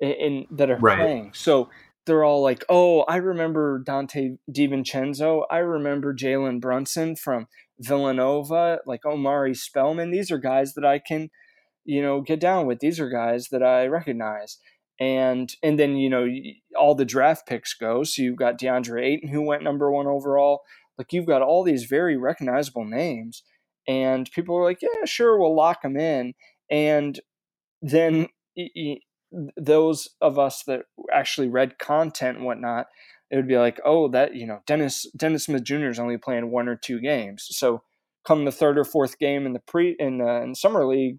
And, 0.00 0.46
that 0.50 0.70
are 0.70 0.76
right. 0.76 0.98
playing. 0.98 1.32
So 1.34 1.70
they're 2.06 2.24
all 2.24 2.42
like, 2.42 2.64
oh, 2.68 3.02
I 3.02 3.16
remember 3.16 3.82
Donte 3.86 4.38
DiVincenzo. 4.50 5.44
I 5.50 5.58
remember 5.58 6.14
Jalen 6.14 6.60
Brunson 6.60 7.16
from 7.16 7.46
Villanova, 7.78 8.80
like 8.86 9.04
Omari 9.04 9.54
Spellman. 9.54 10.10
These 10.10 10.30
are 10.30 10.38
guys 10.38 10.74
that 10.74 10.84
I 10.84 10.98
can, 10.98 11.30
you 11.84 12.02
know, 12.02 12.20
get 12.20 12.40
down 12.40 12.66
with. 12.66 12.80
These 12.80 13.00
are 13.00 13.08
guys 13.08 13.48
that 13.50 13.62
I 13.62 13.86
recognize 13.86 14.58
and 15.00 15.54
and 15.62 15.78
then 15.78 15.96
you 15.96 16.10
know 16.10 16.28
all 16.78 16.94
the 16.94 17.04
draft 17.04 17.48
picks 17.48 17.74
go. 17.74 18.04
So 18.04 18.22
you've 18.22 18.36
got 18.36 18.58
DeAndre 18.58 19.02
Ayton 19.02 19.30
who 19.30 19.42
went 19.42 19.62
number 19.62 19.90
one 19.90 20.06
overall. 20.06 20.60
Like 20.98 21.12
you've 21.12 21.26
got 21.26 21.42
all 21.42 21.64
these 21.64 21.84
very 21.84 22.16
recognizable 22.16 22.84
names, 22.84 23.42
and 23.88 24.30
people 24.30 24.56
are 24.56 24.64
like, 24.64 24.82
yeah, 24.82 25.06
sure, 25.06 25.38
we'll 25.38 25.56
lock 25.56 25.82
them 25.82 25.96
in. 25.96 26.34
And 26.70 27.18
then 27.80 28.28
those 29.56 30.08
of 30.20 30.38
us 30.38 30.62
that 30.64 30.82
actually 31.12 31.48
read 31.48 31.78
content 31.78 32.38
and 32.38 32.46
whatnot, 32.46 32.86
it 33.30 33.36
would 33.36 33.48
be 33.48 33.58
like, 33.58 33.80
oh, 33.84 34.08
that 34.08 34.34
you 34.34 34.46
know, 34.46 34.60
Dennis 34.66 35.06
Dennis 35.16 35.44
Smith 35.44 35.64
Jr. 35.64 35.86
is 35.88 35.98
only 35.98 36.18
playing 36.18 36.50
one 36.50 36.68
or 36.68 36.76
two 36.76 37.00
games. 37.00 37.46
So 37.50 37.82
come 38.24 38.44
the 38.44 38.52
third 38.52 38.78
or 38.78 38.84
fourth 38.84 39.18
game 39.18 39.46
in 39.46 39.52
the 39.52 39.60
pre 39.60 39.96
in 39.98 40.20
uh, 40.20 40.40
in 40.42 40.54
summer 40.54 40.84
league, 40.86 41.18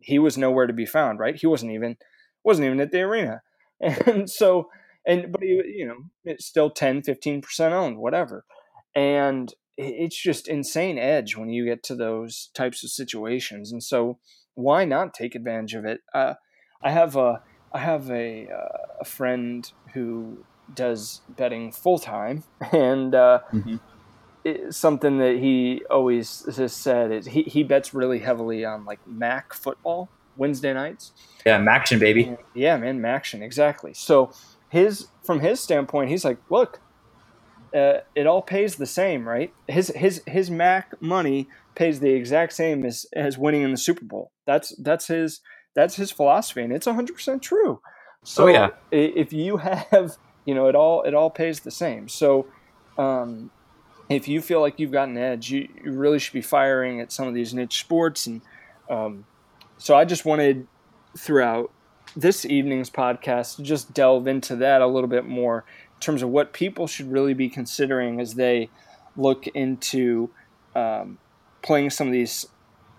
he 0.00 0.18
was 0.18 0.38
nowhere 0.38 0.66
to 0.66 0.72
be 0.72 0.86
found. 0.86 1.18
Right? 1.18 1.36
He 1.36 1.46
wasn't 1.46 1.72
even 1.72 1.96
wasn't 2.44 2.66
even 2.66 2.80
at 2.80 2.92
the 2.92 3.00
arena. 3.00 3.42
And 3.80 4.28
so, 4.28 4.70
and, 5.06 5.30
but 5.30 5.40
he, 5.40 5.62
you 5.66 5.86
know, 5.86 5.98
it's 6.24 6.44
still 6.44 6.68
10, 6.68 7.02
15% 7.02 7.70
owned, 7.70 7.98
whatever. 7.98 8.44
And 8.92 9.54
it's 9.76 10.20
just 10.20 10.48
insane 10.48 10.98
edge 10.98 11.36
when 11.36 11.48
you 11.48 11.64
get 11.64 11.84
to 11.84 11.94
those 11.94 12.50
types 12.54 12.82
of 12.82 12.90
situations. 12.90 13.70
And 13.70 13.80
so, 13.80 14.18
why 14.54 14.84
not 14.84 15.14
take 15.14 15.36
advantage 15.36 15.74
of 15.74 15.84
it? 15.84 16.00
Uh, 16.12 16.34
I 16.82 16.90
have 16.90 17.16
a, 17.16 17.42
I 17.72 17.78
have 17.78 18.10
a, 18.10 18.48
uh, 18.48 19.00
a 19.00 19.04
friend 19.04 19.70
who 19.94 20.44
does 20.74 21.22
betting 21.28 21.72
full 21.72 21.98
time, 21.98 22.44
and 22.72 23.14
uh, 23.14 23.40
mm-hmm. 23.52 24.70
something 24.70 25.18
that 25.18 25.36
he 25.36 25.82
always 25.90 26.44
has 26.56 26.72
said 26.72 27.12
is 27.12 27.26
he, 27.26 27.42
he 27.42 27.62
bets 27.62 27.94
really 27.94 28.20
heavily 28.20 28.64
on 28.64 28.84
like 28.84 29.00
MAC 29.06 29.54
football 29.54 30.08
Wednesday 30.36 30.72
nights. 30.72 31.12
Yeah, 31.44 31.60
Maction 31.60 31.98
baby. 31.98 32.36
Yeah, 32.54 32.76
man, 32.76 33.00
Maction 33.00 33.42
exactly. 33.42 33.92
So 33.94 34.30
his 34.68 35.08
from 35.24 35.40
his 35.40 35.60
standpoint, 35.60 36.10
he's 36.10 36.24
like, 36.24 36.38
look, 36.48 36.80
uh, 37.74 37.98
it 38.14 38.26
all 38.26 38.42
pays 38.42 38.76
the 38.76 38.86
same, 38.86 39.28
right? 39.28 39.52
His 39.66 39.88
his 39.88 40.22
his 40.26 40.50
Mac 40.50 41.00
money 41.02 41.48
pays 41.74 42.00
the 42.00 42.10
exact 42.10 42.52
same 42.52 42.84
as 42.86 43.06
as 43.12 43.36
winning 43.36 43.62
in 43.62 43.72
the 43.72 43.76
Super 43.76 44.04
Bowl. 44.04 44.32
That's 44.46 44.74
that's 44.76 45.08
his 45.08 45.40
that's 45.78 45.94
his 45.94 46.10
philosophy, 46.10 46.62
and 46.62 46.72
it's 46.72 46.86
hundred 46.86 47.14
percent 47.14 47.40
true. 47.40 47.80
So 48.24 48.44
oh, 48.44 48.46
yeah. 48.48 48.70
if 48.90 49.32
you 49.32 49.58
have, 49.58 50.18
you 50.44 50.54
know, 50.54 50.66
it 50.66 50.74
all 50.74 51.02
it 51.02 51.14
all 51.14 51.30
pays 51.30 51.60
the 51.60 51.70
same. 51.70 52.08
So 52.08 52.46
um, 52.98 53.50
if 54.08 54.26
you 54.26 54.40
feel 54.40 54.60
like 54.60 54.80
you've 54.80 54.90
got 54.90 55.08
an 55.08 55.16
edge, 55.16 55.50
you, 55.50 55.68
you 55.84 55.92
really 55.92 56.18
should 56.18 56.32
be 56.32 56.42
firing 56.42 57.00
at 57.00 57.12
some 57.12 57.28
of 57.28 57.34
these 57.34 57.54
niche 57.54 57.78
sports. 57.78 58.26
And 58.26 58.42
um, 58.90 59.24
so 59.78 59.94
I 59.94 60.04
just 60.04 60.24
wanted 60.24 60.66
throughout 61.16 61.70
this 62.16 62.44
evening's 62.44 62.90
podcast 62.90 63.56
to 63.56 63.62
just 63.62 63.94
delve 63.94 64.26
into 64.26 64.56
that 64.56 64.80
a 64.80 64.86
little 64.86 65.08
bit 65.08 65.26
more 65.26 65.64
in 65.94 66.00
terms 66.00 66.22
of 66.22 66.28
what 66.30 66.52
people 66.52 66.88
should 66.88 67.12
really 67.12 67.34
be 67.34 67.48
considering 67.48 68.20
as 68.20 68.34
they 68.34 68.68
look 69.16 69.46
into 69.48 70.30
um, 70.74 71.18
playing 71.62 71.90
some 71.90 72.08
of 72.08 72.12
these 72.12 72.46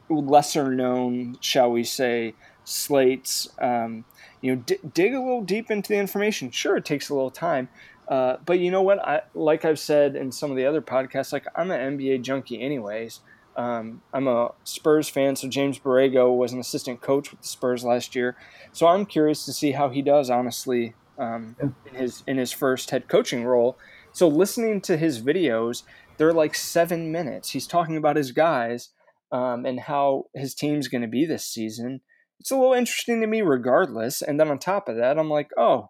lesser 0.10 0.72
known, 0.72 1.38
shall 1.42 1.72
we 1.72 1.84
say, 1.84 2.34
slates. 2.70 3.50
Um, 3.60 4.06
you 4.42 4.56
know, 4.56 4.62
d- 4.66 4.80
dig 4.94 5.14
a 5.14 5.20
little 5.20 5.44
deep 5.44 5.70
into 5.70 5.90
the 5.90 5.98
information. 5.98 6.52
Sure, 6.52 6.78
it 6.78 6.86
takes 6.86 7.10
a 7.10 7.14
little 7.14 7.32
time, 7.32 7.70
uh, 8.08 8.38
but 8.46 8.60
you 8.60 8.72
know 8.72 8.82
what? 8.82 9.00
I 9.00 9.22
like 9.34 9.66
I've 9.66 9.80
said 9.80 10.16
in 10.16 10.32
some 10.32 10.52
of 10.52 10.58
the 10.58 10.66
other 10.66 10.82
podcasts, 10.82 11.34
like 11.34 11.46
I'm 11.56 11.72
an 11.72 11.98
NBA 11.98 12.22
junkie, 12.22 12.62
anyways. 12.62 13.20
Um, 13.56 14.02
I'm 14.14 14.28
a 14.28 14.54
Spurs 14.64 15.10
fan, 15.10 15.36
so 15.36 15.50
James 15.50 15.80
Borrego 15.80 16.36
was 16.36 16.54
an 16.54 16.60
assistant 16.60 17.02
coach 17.02 17.32
with 17.32 17.42
the 17.42 17.48
Spurs 17.48 17.84
last 17.84 18.16
year, 18.16 18.38
so 18.72 18.88
I'm 18.88 19.06
curious 19.06 19.46
to 19.46 19.54
see 19.54 19.72
how 19.72 19.90
he 19.90 20.02
does. 20.02 20.30
Honestly, 20.30 20.94
um, 21.18 21.56
in 21.60 21.76
his 21.94 22.24
in 22.26 22.38
his 22.38 22.52
first 22.52 22.90
head 22.92 23.08
coaching 23.08 23.44
role. 23.44 23.78
So 24.12 24.28
listening 24.28 24.82
to 24.82 24.98
his 24.98 25.22
videos, 25.22 25.84
they're 26.18 26.34
like 26.34 26.56
seven 26.56 27.12
minutes. 27.12 27.52
He's 27.52 27.68
talking 27.68 27.98
about 27.98 28.16
his 28.16 28.32
guys 28.32 28.90
um, 29.32 29.66
and 29.66 29.80
how 29.80 30.28
his 30.34 30.56
team's 30.56 30.88
going 30.88 31.02
to 31.02 31.08
be 31.08 31.26
this 31.26 31.46
season. 31.46 32.02
It's 32.40 32.52
a 32.52 32.56
little 32.56 32.74
interesting 32.74 33.22
to 33.22 33.28
me, 33.28 33.42
regardless. 33.42 34.22
And 34.22 34.40
then 34.40 34.50
on 34.50 34.60
top 34.60 34.88
of 34.88 34.96
that, 34.98 35.20
I'm 35.20 35.30
like, 35.30 35.50
oh, 35.58 35.90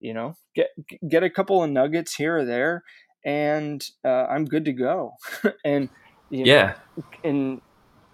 you 0.00 0.14
know, 0.14 0.36
get 0.54 0.68
get 1.08 1.22
a 1.22 1.30
couple 1.30 1.62
of 1.62 1.70
nuggets 1.70 2.14
here 2.16 2.38
or 2.38 2.44
there, 2.44 2.82
and 3.24 3.84
uh, 4.04 4.26
I'm 4.26 4.44
good 4.44 4.64
to 4.66 4.72
go. 4.72 5.14
and 5.64 5.88
yeah, 6.30 6.74
know, 6.96 7.04
and 7.24 7.60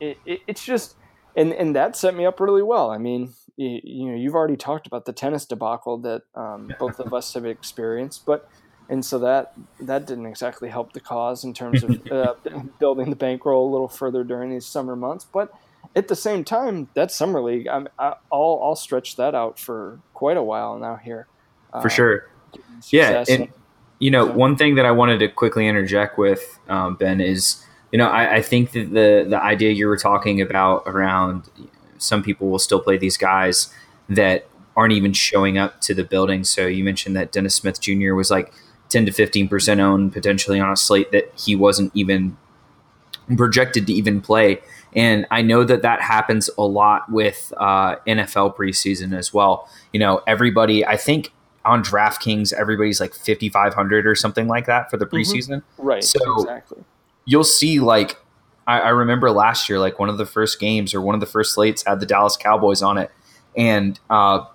it, 0.00 0.18
it, 0.26 0.40
it's 0.46 0.64
just 0.64 0.96
and 1.36 1.52
and 1.52 1.74
that 1.76 1.96
set 1.96 2.14
me 2.14 2.26
up 2.26 2.40
really 2.40 2.62
well. 2.62 2.90
I 2.90 2.98
mean, 2.98 3.34
you, 3.56 3.80
you 3.82 4.10
know, 4.10 4.16
you've 4.16 4.34
already 4.34 4.56
talked 4.56 4.86
about 4.86 5.04
the 5.06 5.12
tennis 5.12 5.46
debacle 5.46 5.98
that 5.98 6.22
um, 6.34 6.72
both 6.78 7.00
of 7.00 7.14
us 7.14 7.32
have 7.34 7.46
experienced, 7.46 8.26
but 8.26 8.48
and 8.88 9.04
so 9.04 9.18
that 9.20 9.52
that 9.80 10.06
didn't 10.06 10.26
exactly 10.26 10.68
help 10.68 10.92
the 10.92 11.00
cause 11.00 11.44
in 11.44 11.54
terms 11.54 11.82
of 11.82 12.06
uh, 12.12 12.34
building 12.78 13.10
the 13.10 13.16
bankroll 13.16 13.68
a 13.68 13.72
little 13.72 13.88
further 13.88 14.24
during 14.24 14.50
these 14.50 14.66
summer 14.66 14.96
months. 14.96 15.24
But 15.24 15.52
at 15.98 16.06
the 16.06 16.16
same 16.16 16.44
time, 16.44 16.88
that 16.94 17.10
summer 17.10 17.42
league, 17.42 17.66
I'm, 17.66 17.88
I'll 17.98 18.20
I'll 18.32 18.76
stretch 18.76 19.16
that 19.16 19.34
out 19.34 19.58
for 19.58 19.98
quite 20.14 20.36
a 20.36 20.42
while 20.42 20.78
now 20.78 20.94
here 20.94 21.26
for 21.72 21.86
uh, 21.86 21.88
sure. 21.88 22.30
Yeah, 22.90 23.24
and 23.28 23.48
you 23.98 24.10
know, 24.12 24.26
so. 24.26 24.32
one 24.32 24.56
thing 24.56 24.76
that 24.76 24.86
I 24.86 24.92
wanted 24.92 25.18
to 25.18 25.28
quickly 25.28 25.66
interject 25.66 26.16
with 26.16 26.58
um, 26.68 26.94
Ben 26.94 27.20
is, 27.20 27.64
you 27.90 27.98
know, 27.98 28.06
I, 28.06 28.36
I, 28.36 28.42
think 28.42 28.70
that 28.72 28.92
the 28.92 29.26
the 29.28 29.42
idea 29.42 29.72
you 29.72 29.88
were 29.88 29.96
talking 29.96 30.40
about 30.40 30.84
around 30.86 31.50
some 31.98 32.22
people 32.22 32.48
will 32.48 32.60
still 32.60 32.80
play 32.80 32.96
these 32.96 33.16
guys 33.16 33.74
that 34.08 34.46
aren't 34.76 34.92
even 34.92 35.12
showing 35.12 35.58
up 35.58 35.80
to 35.80 35.94
the 35.94 36.04
building. 36.04 36.44
So 36.44 36.68
you 36.68 36.84
mentioned 36.84 37.16
that 37.16 37.32
Dennis 37.32 37.56
Smith 37.56 37.80
Jr. 37.80 38.14
was 38.14 38.30
like 38.30 38.52
ten 38.88 39.04
to 39.06 39.12
fifteen 39.12 39.48
percent 39.48 39.80
owned 39.80 40.12
potentially 40.12 40.60
on 40.60 40.70
a 40.70 40.76
slate 40.76 41.10
that 41.10 41.32
he 41.36 41.56
wasn't 41.56 41.90
even 41.92 42.36
projected 43.36 43.86
to 43.88 43.92
even 43.92 44.20
play. 44.20 44.60
And 44.98 45.26
I 45.30 45.42
know 45.42 45.62
that 45.62 45.82
that 45.82 46.02
happens 46.02 46.50
a 46.58 46.64
lot 46.64 47.08
with 47.08 47.52
uh, 47.56 47.94
NFL 48.04 48.56
preseason 48.56 49.16
as 49.16 49.32
well. 49.32 49.70
You 49.92 50.00
know, 50.00 50.22
everybody, 50.26 50.84
I 50.84 50.96
think 50.96 51.32
on 51.64 51.84
DraftKings, 51.84 52.52
everybody's 52.52 53.00
like 53.00 53.14
5,500 53.14 54.08
or 54.08 54.16
something 54.16 54.48
like 54.48 54.66
that 54.66 54.90
for 54.90 54.96
the 54.96 55.06
mm-hmm. 55.06 55.16
preseason. 55.16 55.58
Mm-hmm. 55.58 55.82
Right. 55.82 56.02
So 56.02 56.40
exactly. 56.40 56.82
you'll 57.26 57.44
see, 57.44 57.78
like, 57.78 58.16
I, 58.66 58.80
I, 58.80 58.88
remember 58.88 59.30
last 59.30 59.68
year, 59.68 59.78
like 59.78 60.00
one 60.00 60.08
of 60.08 60.18
the 60.18 60.26
first 60.26 60.58
games 60.58 60.92
or 60.92 61.00
one 61.00 61.14
of 61.14 61.20
the 61.20 61.26
first 61.26 61.54
slates 61.54 61.84
had 61.86 62.00
the 62.00 62.06
Dallas 62.06 62.36
Cowboys 62.36 62.82
on 62.82 62.98
it. 62.98 63.12
And 63.56 64.00
uh, 64.10 64.46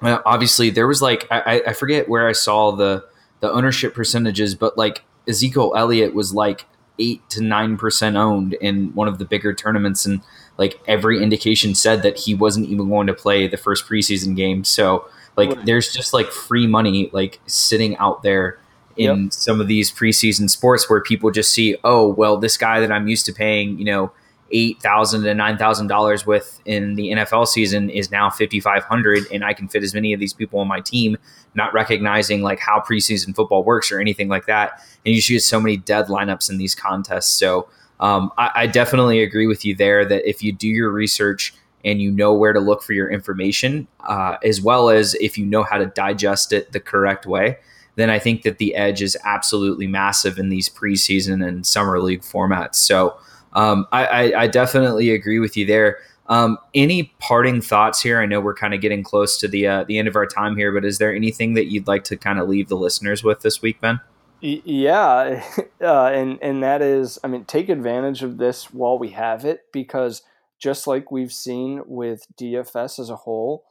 obviously, 0.00 0.70
there 0.70 0.86
was 0.86 1.02
like, 1.02 1.26
I, 1.28 1.62
I 1.66 1.72
forget 1.72 2.08
where 2.08 2.28
I 2.28 2.32
saw 2.32 2.70
the, 2.70 3.04
the 3.40 3.50
ownership 3.50 3.94
percentages, 3.94 4.54
but 4.54 4.78
like 4.78 5.02
Ezekiel 5.26 5.72
Elliott 5.76 6.14
was 6.14 6.32
like 6.32 6.66
eight 6.98 7.28
to 7.30 7.42
nine 7.42 7.76
percent 7.76 8.16
owned 8.16 8.54
in 8.54 8.94
one 8.94 9.08
of 9.08 9.18
the 9.18 9.24
bigger 9.24 9.52
tournaments. 9.54 10.06
And 10.06 10.20
like 10.58 10.80
every 10.86 11.22
indication 11.22 11.74
said 11.74 12.02
that 12.02 12.18
he 12.18 12.34
wasn't 12.34 12.68
even 12.68 12.88
going 12.88 13.06
to 13.06 13.14
play 13.14 13.46
the 13.46 13.56
first 13.56 13.86
preseason 13.86 14.36
game. 14.36 14.64
So, 14.64 15.08
like 15.36 15.50
right. 15.50 15.66
there's 15.66 15.92
just 15.92 16.12
like 16.12 16.28
free 16.28 16.66
money 16.66 17.10
like 17.12 17.40
sitting 17.46 17.96
out 17.98 18.22
there 18.22 18.58
in 18.96 19.24
yep. 19.24 19.32
some 19.32 19.60
of 19.60 19.68
these 19.68 19.92
preseason 19.92 20.48
sports 20.48 20.88
where 20.88 21.00
people 21.00 21.30
just 21.30 21.52
see, 21.52 21.76
oh, 21.84 22.08
well, 22.08 22.38
this 22.38 22.56
guy 22.56 22.80
that 22.80 22.90
I'm 22.90 23.08
used 23.08 23.26
to 23.26 23.32
paying, 23.32 23.78
you 23.78 23.84
know, 23.84 24.12
eight 24.52 24.80
thousand 24.80 25.22
to 25.24 25.34
nine 25.34 25.58
thousand 25.58 25.88
dollars 25.88 26.26
with 26.26 26.60
in 26.64 26.94
the 26.94 27.10
NFL 27.10 27.46
season 27.46 27.90
is 27.90 28.10
now 28.10 28.30
fifty 28.30 28.60
five 28.60 28.84
hundred, 28.84 29.24
and 29.32 29.44
I 29.44 29.52
can 29.52 29.68
fit 29.68 29.82
as 29.82 29.94
many 29.94 30.12
of 30.12 30.20
these 30.20 30.32
people 30.32 30.60
on 30.60 30.68
my 30.68 30.80
team, 30.80 31.16
not 31.54 31.72
recognizing 31.72 32.42
like 32.42 32.58
how 32.58 32.80
preseason 32.80 33.34
football 33.34 33.64
works 33.64 33.90
or 33.90 34.00
anything 34.00 34.28
like 34.28 34.46
that. 34.46 34.80
And 35.04 35.14
you 35.14 35.20
see 35.20 35.38
so 35.38 35.60
many 35.60 35.76
dead 35.76 36.06
lineups 36.06 36.50
in 36.50 36.58
these 36.58 36.74
contests. 36.74 37.30
So 37.30 37.68
um, 38.00 38.30
I, 38.38 38.50
I 38.54 38.66
definitely 38.66 39.22
agree 39.22 39.46
with 39.46 39.64
you 39.64 39.74
there 39.74 40.04
that 40.04 40.28
if 40.28 40.42
you 40.42 40.52
do 40.52 40.68
your 40.68 40.90
research 40.90 41.54
and 41.84 42.02
you 42.02 42.10
know 42.10 42.34
where 42.34 42.52
to 42.52 42.60
look 42.60 42.82
for 42.82 42.92
your 42.92 43.10
information, 43.10 43.86
uh, 44.00 44.36
as 44.42 44.60
well 44.60 44.90
as 44.90 45.14
if 45.14 45.38
you 45.38 45.46
know 45.46 45.62
how 45.62 45.78
to 45.78 45.86
digest 45.86 46.52
it 46.52 46.72
the 46.72 46.80
correct 46.80 47.26
way, 47.26 47.58
then 47.94 48.10
I 48.10 48.18
think 48.18 48.42
that 48.42 48.58
the 48.58 48.74
edge 48.74 49.02
is 49.02 49.16
absolutely 49.24 49.86
massive 49.86 50.38
in 50.38 50.48
these 50.50 50.68
preseason 50.68 51.46
and 51.46 51.66
summer 51.66 52.00
league 52.00 52.22
formats. 52.22 52.74
So 52.76 53.16
um, 53.56 53.86
I, 53.90 54.06
I, 54.06 54.42
I, 54.42 54.46
definitely 54.46 55.10
agree 55.10 55.38
with 55.38 55.56
you 55.56 55.66
there. 55.66 55.98
Um, 56.28 56.58
any 56.74 57.14
parting 57.18 57.60
thoughts 57.60 58.00
here? 58.00 58.20
I 58.20 58.26
know 58.26 58.40
we're 58.40 58.54
kind 58.54 58.74
of 58.74 58.80
getting 58.80 59.02
close 59.02 59.38
to 59.38 59.48
the 59.48 59.66
uh, 59.66 59.84
the 59.84 59.98
end 59.98 60.08
of 60.08 60.14
our 60.14 60.26
time 60.26 60.56
here, 60.56 60.72
but 60.72 60.84
is 60.84 60.98
there 60.98 61.14
anything 61.14 61.54
that 61.54 61.66
you'd 61.66 61.88
like 61.88 62.04
to 62.04 62.16
kind 62.16 62.38
of 62.38 62.48
leave 62.48 62.68
the 62.68 62.76
listeners 62.76 63.24
with 63.24 63.40
this 63.40 63.62
week, 63.62 63.80
Ben? 63.80 64.00
Yeah, 64.40 65.42
uh, 65.80 66.06
and 66.06 66.38
and 66.42 66.62
that 66.62 66.82
is, 66.82 67.18
I 67.24 67.28
mean, 67.28 67.44
take 67.44 67.68
advantage 67.68 68.22
of 68.22 68.38
this 68.38 68.72
while 68.72 68.98
we 68.98 69.10
have 69.10 69.44
it 69.44 69.62
because– 69.72 70.22
just 70.58 70.86
like 70.86 71.10
we've 71.10 71.32
seen 71.32 71.82
with 71.86 72.26
DFS 72.40 72.98
as 72.98 73.10
a 73.10 73.16
whole, 73.16 73.64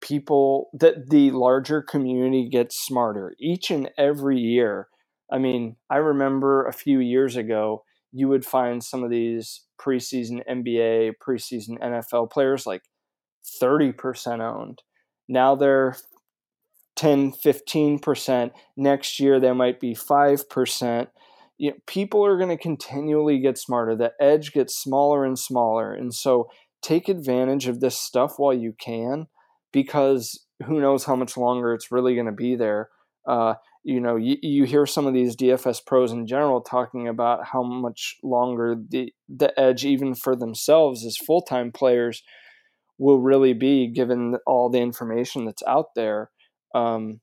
people 0.00 0.68
that 0.74 1.10
the 1.10 1.30
larger 1.30 1.80
community 1.80 2.48
gets 2.48 2.78
smarter 2.78 3.34
each 3.38 3.70
and 3.70 3.90
every 3.96 4.38
year. 4.38 4.88
I 5.30 5.38
mean, 5.38 5.76
I 5.88 5.96
remember 5.96 6.66
a 6.66 6.72
few 6.72 6.98
years 6.98 7.36
ago, 7.36 7.84
you 8.12 8.28
would 8.28 8.44
find 8.44 8.82
some 8.82 9.02
of 9.02 9.10
these 9.10 9.62
preseason 9.80 10.40
NBA, 10.48 11.14
preseason 11.26 11.80
NFL 11.80 12.30
players 12.30 12.66
like 12.66 12.82
30% 13.62 14.40
owned. 14.40 14.82
Now 15.28 15.54
they're 15.54 15.96
10, 16.96 17.32
15%. 17.32 18.50
Next 18.76 19.18
year, 19.18 19.40
they 19.40 19.52
might 19.52 19.80
be 19.80 19.94
5% 19.94 21.08
you 21.62 21.70
know, 21.70 21.76
people 21.86 22.24
are 22.26 22.36
going 22.36 22.48
to 22.48 22.56
continually 22.56 23.38
get 23.38 23.56
smarter. 23.56 23.94
The 23.94 24.12
edge 24.20 24.52
gets 24.52 24.76
smaller 24.76 25.24
and 25.24 25.38
smaller. 25.38 25.94
And 25.94 26.12
so 26.12 26.50
take 26.82 27.08
advantage 27.08 27.68
of 27.68 27.78
this 27.78 27.96
stuff 27.96 28.34
while 28.36 28.52
you 28.52 28.74
can 28.80 29.28
because 29.72 30.44
who 30.66 30.80
knows 30.80 31.04
how 31.04 31.14
much 31.14 31.36
longer 31.36 31.72
it's 31.72 31.92
really 31.92 32.14
going 32.14 32.26
to 32.26 32.32
be 32.32 32.56
there. 32.56 32.88
Uh, 33.28 33.54
you 33.84 34.00
know, 34.00 34.16
you, 34.16 34.36
you 34.42 34.64
hear 34.64 34.86
some 34.86 35.06
of 35.06 35.14
these 35.14 35.36
DFS 35.36 35.84
pros 35.84 36.12
in 36.12 36.26
general 36.26 36.60
talking 36.60 37.08
about 37.08 37.46
how 37.46 37.62
much 37.62 38.16
longer 38.22 38.76
the 38.76 39.12
the 39.28 39.58
edge, 39.58 39.84
even 39.84 40.14
for 40.14 40.36
themselves 40.36 41.04
as 41.04 41.16
full 41.16 41.42
time 41.42 41.72
players, 41.72 42.22
will 42.98 43.18
really 43.18 43.52
be 43.52 43.88
given 43.88 44.36
all 44.46 44.70
the 44.70 44.80
information 44.80 45.44
that's 45.44 45.62
out 45.66 45.94
there. 45.96 46.30
Um, 46.74 47.20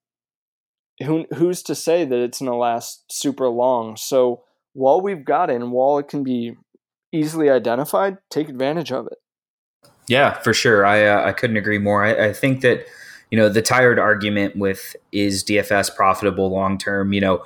who, 1.04 1.26
who's 1.34 1.64
to 1.64 1.76
say 1.76 2.04
that 2.04 2.20
it's 2.20 2.40
going 2.40 2.52
to 2.52 2.58
last 2.58 3.06
super 3.10 3.48
long? 3.48 3.96
So 3.96 4.44
while 4.74 5.02
we've 5.02 5.24
got 5.24 5.50
it 5.50 5.56
and 5.56 5.72
while 5.72 5.98
it 5.98 6.10
can 6.10 6.24
be 6.24 6.56
easily 7.12 7.50
identified, 7.50 8.18
take 8.30 8.50
advantage 8.50 8.92
of 8.92 9.08
it. 9.08 9.18
Yeah, 10.08 10.34
for 10.40 10.54
sure. 10.54 10.86
I 10.86 11.06
uh, 11.06 11.24
I 11.26 11.32
couldn't 11.32 11.58
agree 11.58 11.78
more. 11.78 12.04
I, 12.04 12.30
I, 12.30 12.34
think 12.34 12.62
that 12.62 12.86
you 13.32 13.38
know 13.38 13.50
the 13.50 13.62
tired 13.62 14.00
argument 14.00 14.56
with 14.56 14.96
is 15.12 15.44
DFS 15.44 15.96
profitable 15.96 16.50
long 16.50 16.78
term. 16.78 17.14
You 17.14 17.22
know, 17.22 17.46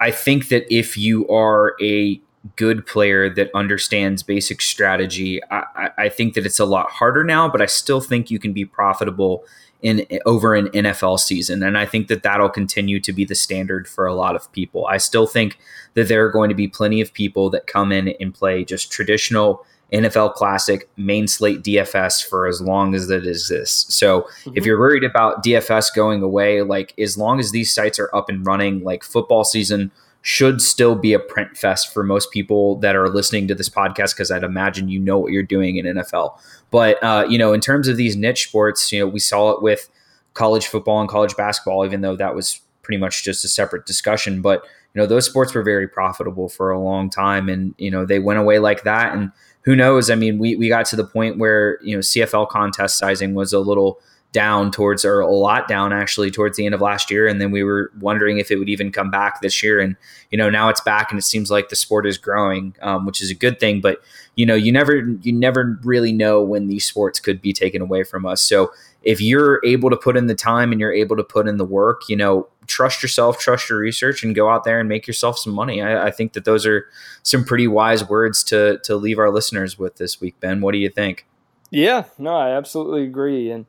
I 0.00 0.10
think 0.10 0.48
that 0.48 0.72
if 0.72 0.96
you 0.96 1.28
are 1.28 1.74
a 1.80 2.20
good 2.56 2.86
player 2.86 3.28
that 3.28 3.50
understands 3.54 4.22
basic 4.22 4.60
strategy, 4.60 5.40
I, 5.50 5.90
I 5.98 6.08
think 6.08 6.34
that 6.34 6.46
it's 6.46 6.60
a 6.60 6.64
lot 6.64 6.90
harder 6.90 7.24
now, 7.24 7.48
but 7.48 7.60
I 7.60 7.66
still 7.66 8.00
think 8.00 8.30
you 8.30 8.38
can 8.38 8.52
be 8.52 8.64
profitable 8.64 9.44
in 9.82 10.04
over 10.26 10.54
an 10.54 10.68
NFL 10.68 11.20
season. 11.20 11.62
And 11.62 11.78
I 11.78 11.86
think 11.86 12.08
that 12.08 12.22
that'll 12.22 12.48
continue 12.48 12.98
to 13.00 13.12
be 13.12 13.24
the 13.24 13.34
standard 13.34 13.86
for 13.86 14.06
a 14.06 14.14
lot 14.14 14.34
of 14.34 14.50
people. 14.52 14.86
I 14.86 14.96
still 14.96 15.26
think 15.26 15.58
that 15.94 16.08
there 16.08 16.24
are 16.24 16.30
going 16.30 16.48
to 16.48 16.54
be 16.54 16.66
plenty 16.66 17.00
of 17.00 17.12
people 17.12 17.50
that 17.50 17.66
come 17.66 17.92
in 17.92 18.08
and 18.20 18.34
play 18.34 18.64
just 18.64 18.90
traditional 18.90 19.64
NFL 19.92 20.34
Classic 20.34 20.88
main 20.96 21.26
slate 21.26 21.62
DFS 21.62 22.26
for 22.26 22.46
as 22.46 22.60
long 22.60 22.94
as 22.94 23.08
it 23.08 23.26
exists. 23.26 23.94
So 23.94 24.22
mm-hmm. 24.22 24.52
if 24.54 24.66
you're 24.66 24.78
worried 24.78 25.04
about 25.04 25.42
DFS 25.42 25.94
going 25.94 26.22
away, 26.22 26.62
like 26.62 26.94
as 26.98 27.16
long 27.16 27.40
as 27.40 27.52
these 27.52 27.72
sites 27.72 27.98
are 27.98 28.14
up 28.14 28.28
and 28.28 28.46
running, 28.46 28.82
like 28.82 29.02
football 29.02 29.44
season 29.44 29.90
should 30.22 30.60
still 30.60 30.94
be 30.94 31.12
a 31.12 31.18
print 31.18 31.56
fest 31.56 31.92
for 31.92 32.02
most 32.02 32.30
people 32.30 32.76
that 32.76 32.96
are 32.96 33.08
listening 33.08 33.48
to 33.48 33.54
this 33.54 33.68
podcast 33.68 34.14
because 34.14 34.30
I'd 34.30 34.42
imagine 34.42 34.88
you 34.88 35.00
know 35.00 35.18
what 35.18 35.32
you're 35.32 35.42
doing 35.42 35.76
in 35.76 35.86
NFL. 35.86 36.38
But 36.70 37.02
uh, 37.02 37.24
you 37.28 37.38
know, 37.38 37.52
in 37.52 37.60
terms 37.60 37.88
of 37.88 37.96
these 37.96 38.16
niche 38.16 38.48
sports, 38.48 38.92
you 38.92 39.00
know, 39.00 39.06
we 39.06 39.20
saw 39.20 39.50
it 39.52 39.62
with 39.62 39.88
college 40.34 40.66
football 40.66 41.00
and 41.00 41.08
college 41.08 41.36
basketball, 41.36 41.84
even 41.84 42.02
though 42.02 42.16
that 42.16 42.34
was 42.34 42.60
pretty 42.82 42.98
much 42.98 43.24
just 43.24 43.44
a 43.44 43.48
separate 43.48 43.86
discussion. 43.86 44.42
But 44.42 44.64
you 44.94 45.00
know, 45.00 45.06
those 45.06 45.26
sports 45.26 45.54
were 45.54 45.62
very 45.62 45.86
profitable 45.86 46.48
for 46.48 46.70
a 46.70 46.80
long 46.80 47.10
time, 47.10 47.48
and 47.48 47.74
you 47.78 47.90
know, 47.90 48.04
they 48.04 48.18
went 48.18 48.38
away 48.38 48.58
like 48.58 48.82
that. 48.84 49.14
And 49.14 49.30
who 49.62 49.76
knows? 49.76 50.10
I 50.10 50.14
mean, 50.14 50.38
we 50.38 50.56
we 50.56 50.68
got 50.68 50.86
to 50.86 50.96
the 50.96 51.04
point 51.04 51.38
where 51.38 51.78
you 51.82 51.94
know 51.94 52.00
CFL 52.00 52.48
contest 52.48 52.98
sizing 52.98 53.34
was 53.34 53.52
a 53.52 53.58
little 53.58 54.00
down 54.32 54.70
towards 54.70 55.04
or 55.04 55.20
a 55.20 55.30
lot 55.30 55.68
down 55.68 55.92
actually 55.92 56.30
towards 56.30 56.56
the 56.56 56.66
end 56.66 56.74
of 56.74 56.80
last 56.80 57.10
year. 57.10 57.26
And 57.26 57.40
then 57.40 57.50
we 57.50 57.62
were 57.62 57.90
wondering 57.98 58.38
if 58.38 58.50
it 58.50 58.56
would 58.56 58.68
even 58.68 58.92
come 58.92 59.10
back 59.10 59.40
this 59.40 59.62
year. 59.62 59.80
And 59.80 59.96
you 60.30 60.36
know 60.36 60.50
now 60.50 60.68
it's 60.68 60.82
back 60.82 61.10
and 61.10 61.18
it 61.18 61.22
seems 61.22 61.50
like 61.50 61.70
the 61.70 61.76
sport 61.76 62.06
is 62.06 62.18
growing 62.18 62.74
um, 62.82 63.06
which 63.06 63.22
is 63.22 63.30
a 63.30 63.34
good 63.34 63.58
thing. 63.58 63.80
But 63.80 64.02
you 64.36 64.44
know 64.44 64.54
you 64.54 64.70
never 64.70 64.96
you 65.22 65.32
never 65.32 65.78
really 65.82 66.12
know 66.12 66.42
when 66.42 66.68
these 66.68 66.84
sports 66.84 67.20
could 67.20 67.40
be 67.40 67.52
taken 67.52 67.80
away 67.80 68.04
from 68.04 68.26
us. 68.26 68.42
So 68.42 68.70
if 69.02 69.20
you're 69.20 69.60
able 69.64 69.88
to 69.90 69.96
put 69.96 70.16
in 70.16 70.26
the 70.26 70.34
time 70.34 70.72
and 70.72 70.80
you're 70.80 70.92
able 70.92 71.16
to 71.16 71.24
put 71.24 71.48
in 71.48 71.56
the 71.56 71.64
work 71.64 72.02
you 72.08 72.16
know 72.16 72.48
trust 72.68 73.02
yourself 73.02 73.38
trust 73.38 73.68
your 73.68 73.78
research 73.78 74.22
and 74.22 74.34
go 74.34 74.48
out 74.48 74.64
there 74.64 74.78
and 74.78 74.88
make 74.88 75.06
yourself 75.06 75.38
some 75.38 75.52
money 75.52 75.82
I, 75.82 76.06
I 76.06 76.10
think 76.10 76.34
that 76.34 76.44
those 76.44 76.64
are 76.66 76.86
some 77.22 77.44
pretty 77.44 77.66
wise 77.66 78.08
words 78.08 78.44
to 78.44 78.78
to 78.84 78.94
leave 78.94 79.18
our 79.18 79.30
listeners 79.30 79.78
with 79.78 79.96
this 79.96 80.20
week 80.20 80.38
ben 80.38 80.60
what 80.60 80.72
do 80.72 80.78
you 80.78 80.90
think 80.90 81.26
yeah 81.70 82.04
no 82.18 82.36
i 82.36 82.56
absolutely 82.56 83.04
agree 83.04 83.50
and 83.50 83.66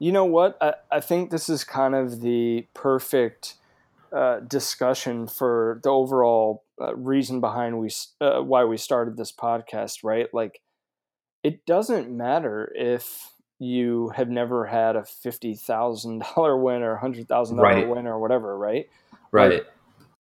you 0.00 0.12
know 0.12 0.24
what? 0.24 0.56
I, 0.60 0.74
I 0.90 1.00
think 1.00 1.30
this 1.30 1.48
is 1.48 1.62
kind 1.62 1.94
of 1.94 2.22
the 2.22 2.66
perfect 2.74 3.54
uh, 4.12 4.40
discussion 4.40 5.28
for 5.28 5.78
the 5.84 5.90
overall 5.90 6.64
uh, 6.80 6.96
reason 6.96 7.40
behind 7.40 7.78
we 7.78 7.90
uh, 8.20 8.40
why 8.40 8.64
we 8.64 8.78
started 8.78 9.16
this 9.16 9.30
podcast. 9.30 9.98
Right? 10.02 10.32
Like, 10.32 10.62
it 11.44 11.66
doesn't 11.66 12.10
matter 12.10 12.72
if 12.74 13.30
you 13.60 14.10
have 14.16 14.28
never 14.28 14.66
had 14.66 14.96
a 14.96 15.04
fifty 15.04 15.54
thousand 15.54 16.24
dollar 16.34 16.56
win 16.56 16.82
or 16.82 16.94
a 16.94 17.00
hundred 17.00 17.28
thousand 17.28 17.58
dollar 17.58 17.86
win 17.86 18.06
or 18.06 18.18
whatever. 18.18 18.58
Right? 18.58 18.88
Right. 19.30 19.52
Like, 19.52 19.66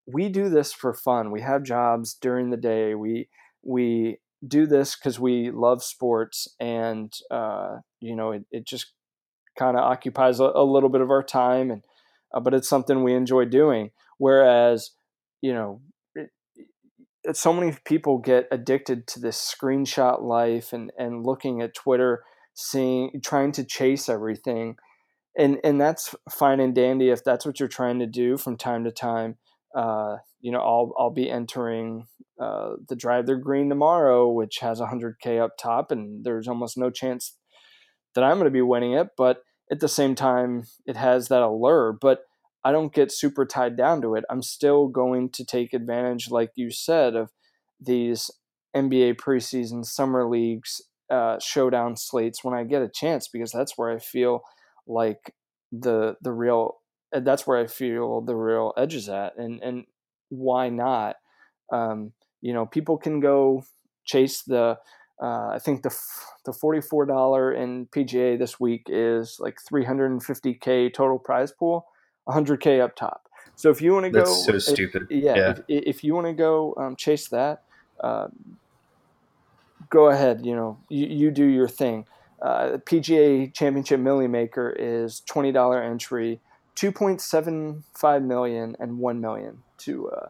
we 0.05 0.29
do 0.29 0.49
this 0.49 0.73
for 0.73 0.93
fun. 0.93 1.31
We 1.31 1.41
have 1.41 1.63
jobs 1.63 2.13
during 2.13 2.49
the 2.51 2.57
day. 2.57 2.93
We 2.93 3.29
we 3.63 4.19
do 4.45 4.67
this 4.67 4.95
because 4.95 5.19
we 5.19 5.49
love 5.51 5.81
sports, 5.81 6.47
and 6.59 7.11
uh, 7.31 7.77
you 8.01 8.15
know, 8.15 8.33
it, 8.33 8.45
it 8.51 8.65
just 8.67 8.91
kind 9.57 9.77
of 9.77 9.83
occupies 9.83 10.39
a, 10.39 10.45
a, 10.55 10.63
little 10.63 10.89
bit 10.89 11.01
of 11.01 11.11
our 11.11 11.21
time 11.21 11.69
and 11.69 11.83
uh, 12.33 12.39
but 12.39 12.53
it's 12.53 12.69
something 12.69 13.03
we 13.03 13.13
enjoy 13.13 13.43
doing 13.43 13.91
whereas 14.17 14.91
you 15.41 15.53
know 15.53 15.81
so 17.33 17.51
many 17.51 17.75
people 17.83 18.19
get 18.19 18.47
addicted 18.51 19.05
to 19.05 19.19
this 19.19 19.37
screenshot 19.37 20.21
life 20.21 20.71
and 20.71 20.91
and 20.97 21.25
looking 21.25 21.61
at 21.61 21.73
twitter 21.73 22.23
seeing 22.59 23.21
trying 23.23 23.51
to 23.53 23.63
chase 23.63 24.09
everything. 24.09 24.77
And 25.37 25.59
and 25.63 25.79
that's 25.79 26.15
fine 26.29 26.59
and 26.59 26.75
dandy 26.75 27.09
if 27.09 27.23
that's 27.23 27.45
what 27.45 27.59
you're 27.59 27.69
trying 27.69 27.99
to 27.99 28.07
do 28.07 28.37
from 28.37 28.57
time 28.57 28.83
to 28.83 28.91
time. 28.91 29.37
Uh, 29.75 30.17
you 30.41 30.51
know 30.51 30.61
i'll 30.61 30.93
i'll 30.97 31.11
be 31.11 31.29
entering 31.29 32.07
uh, 32.41 32.71
the 32.87 32.95
drive 32.95 33.27
green 33.41 33.69
tomorrow 33.69 34.27
which 34.27 34.59
has 34.59 34.79
100k 34.79 35.39
up 35.39 35.57
top 35.59 35.91
and 35.91 36.23
there's 36.23 36.47
almost 36.47 36.77
no 36.77 36.89
chance 36.89 37.35
that 38.15 38.23
i'm 38.23 38.35
going 38.35 38.45
to 38.45 38.49
be 38.49 38.61
winning 38.61 38.93
it 38.93 39.09
but 39.17 39.43
at 39.71 39.79
the 39.79 39.87
same 39.87 40.15
time, 40.15 40.63
it 40.85 40.95
has 40.95 41.27
that 41.27 41.41
allure, 41.41 41.93
but 41.93 42.21
I 42.63 42.71
don't 42.71 42.93
get 42.93 43.11
super 43.11 43.45
tied 43.45 43.77
down 43.77 44.01
to 44.01 44.15
it. 44.15 44.25
I'm 44.29 44.41
still 44.41 44.87
going 44.87 45.29
to 45.31 45.45
take 45.45 45.73
advantage, 45.73 46.29
like 46.29 46.51
you 46.55 46.71
said, 46.71 47.15
of 47.15 47.29
these 47.79 48.31
NBA 48.75 49.15
preseason, 49.15 49.85
summer 49.85 50.27
leagues, 50.27 50.81
uh, 51.09 51.39
showdown 51.39 51.95
slates 51.95 52.43
when 52.43 52.53
I 52.53 52.63
get 52.63 52.81
a 52.81 52.89
chance 52.89 53.27
because 53.27 53.51
that's 53.51 53.77
where 53.77 53.89
I 53.89 53.99
feel 53.99 54.41
like 54.87 55.33
the 55.71 56.15
the 56.21 56.31
real 56.31 56.77
that's 57.11 57.47
where 57.47 57.57
I 57.57 57.67
feel 57.67 58.21
the 58.21 58.35
real 58.35 58.73
edge 58.77 58.95
is 58.95 59.09
at, 59.09 59.37
and 59.37 59.61
and 59.61 59.85
why 60.29 60.69
not? 60.69 61.17
Um, 61.71 62.13
you 62.41 62.53
know, 62.53 62.65
people 62.65 62.97
can 62.97 63.19
go 63.19 63.63
chase 64.05 64.41
the 64.43 64.77
uh, 65.21 65.49
I 65.49 65.59
think 65.59 65.83
the 65.83 65.95
the 66.45 66.53
forty 66.53 66.81
four 66.81 67.05
dollar 67.05 67.51
in 67.51 67.87
PGA 67.87 68.37
this 68.37 68.59
week 68.59 68.83
is 68.87 69.37
like 69.39 69.57
three 69.67 69.85
hundred 69.85 70.11
and 70.11 70.23
fifty 70.23 70.53
k 70.53 70.89
total 70.89 71.19
prize 71.19 71.51
pool, 71.51 71.87
hundred 72.27 72.61
k 72.61 72.79
up 72.79 72.95
top. 72.95 73.23
So 73.55 73.69
if 73.69 73.81
you 73.81 73.91
want 73.93 74.05
to 74.05 74.11
go, 74.11 74.19
that's 74.19 74.45
so 74.45 74.57
stupid. 74.57 75.07
If, 75.09 75.23
yeah, 75.23 75.35
yeah. 75.35 75.49
If, 75.67 75.83
if, 75.87 76.03
you 76.05 76.15
want 76.15 76.27
to 76.27 76.33
go 76.33 76.73
um, 76.77 76.95
chase 76.95 77.27
that, 77.27 77.63
uh, 77.99 78.27
go 79.89 80.09
ahead. 80.09 80.45
You 80.45 80.55
know, 80.55 80.79
you, 80.89 81.07
you 81.07 81.31
do 81.31 81.45
your 81.45 81.67
thing. 81.67 82.05
Uh, 82.41 82.77
PGA 82.85 83.53
Championship 83.53 83.99
Milly 83.99 84.27
Maker 84.27 84.69
is 84.69 85.21
twenty 85.21 85.51
dollar 85.51 85.81
entry, 85.81 86.39
two 86.75 86.91
point 86.91 87.21
seven 87.21 87.83
five 87.93 88.23
million 88.23 88.75
and 88.79 88.99
one 88.99 89.19
million 89.19 89.63
to 89.79 90.09
uh, 90.09 90.29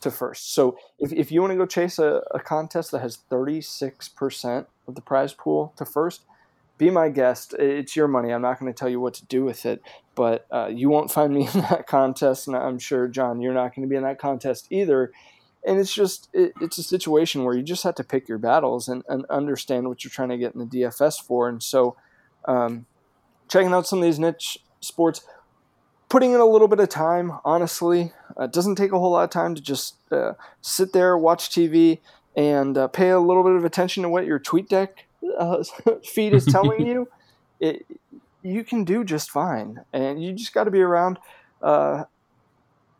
to 0.00 0.10
first. 0.10 0.54
So 0.54 0.78
if, 0.98 1.12
if 1.12 1.32
you 1.32 1.40
want 1.40 1.52
to 1.52 1.56
go 1.56 1.66
chase 1.66 1.98
a, 1.98 2.22
a 2.30 2.40
contest 2.40 2.92
that 2.92 3.00
has 3.00 3.18
36% 3.30 4.66
of 4.86 4.94
the 4.94 5.00
prize 5.00 5.32
pool 5.32 5.72
to 5.76 5.84
first, 5.84 6.22
be 6.76 6.90
my 6.90 7.08
guest. 7.08 7.54
It's 7.58 7.96
your 7.96 8.08
money. 8.08 8.32
I'm 8.32 8.42
not 8.42 8.60
going 8.60 8.72
to 8.72 8.78
tell 8.78 8.88
you 8.88 9.00
what 9.00 9.14
to 9.14 9.26
do 9.26 9.44
with 9.44 9.66
it, 9.66 9.82
but 10.14 10.46
uh, 10.52 10.70
you 10.72 10.88
won't 10.88 11.10
find 11.10 11.34
me 11.34 11.48
in 11.54 11.60
that 11.62 11.86
contest. 11.86 12.46
And 12.46 12.56
I'm 12.56 12.78
sure, 12.78 13.08
John, 13.08 13.40
you're 13.40 13.54
not 13.54 13.74
going 13.74 13.86
to 13.86 13.90
be 13.90 13.96
in 13.96 14.04
that 14.04 14.18
contest 14.18 14.68
either. 14.70 15.12
And 15.68 15.78
it's 15.78 15.92
just, 15.92 16.28
it, 16.32 16.52
it's 16.62 16.78
a 16.78 16.82
situation 16.82 17.44
where 17.44 17.54
you 17.54 17.62
just 17.62 17.84
have 17.84 17.94
to 17.96 18.04
pick 18.04 18.28
your 18.28 18.38
battles 18.38 18.88
and, 18.88 19.02
and 19.08 19.26
understand 19.28 19.88
what 19.88 20.02
you're 20.02 20.10
trying 20.10 20.30
to 20.30 20.38
get 20.38 20.54
in 20.54 20.60
the 20.60 20.66
DFS 20.66 21.22
for. 21.22 21.48
And 21.48 21.62
so, 21.62 21.96
um, 22.46 22.86
checking 23.48 23.72
out 23.72 23.86
some 23.86 23.98
of 23.98 24.04
these 24.04 24.18
niche 24.18 24.58
sports, 24.80 25.24
putting 26.08 26.32
in 26.32 26.40
a 26.40 26.46
little 26.46 26.68
bit 26.68 26.80
of 26.80 26.88
time, 26.88 27.32
honestly. 27.44 28.12
Uh, 28.38 28.44
it 28.44 28.52
doesn't 28.52 28.76
take 28.76 28.92
a 28.92 28.98
whole 28.98 29.10
lot 29.10 29.24
of 29.24 29.30
time 29.30 29.54
to 29.54 29.60
just 29.60 29.96
uh, 30.10 30.32
sit 30.62 30.92
there, 30.92 31.18
watch 31.18 31.50
TV, 31.50 31.98
and 32.34 32.78
uh, 32.78 32.88
pay 32.88 33.10
a 33.10 33.20
little 33.20 33.42
bit 33.42 33.52
of 33.52 33.64
attention 33.64 34.02
to 34.02 34.08
what 34.08 34.24
your 34.24 34.38
TweetDeck 34.38 34.88
uh, 35.38 35.62
feed 36.04 36.32
is 36.32 36.46
telling 36.46 36.86
you. 36.86 37.08
It, 37.60 37.84
you 38.42 38.64
can 38.64 38.84
do 38.84 39.04
just 39.04 39.30
fine. 39.30 39.80
And 39.92 40.22
you 40.22 40.32
just 40.32 40.54
got 40.54 40.64
to 40.64 40.70
be 40.70 40.80
around 40.80 41.18
uh, 41.60 42.04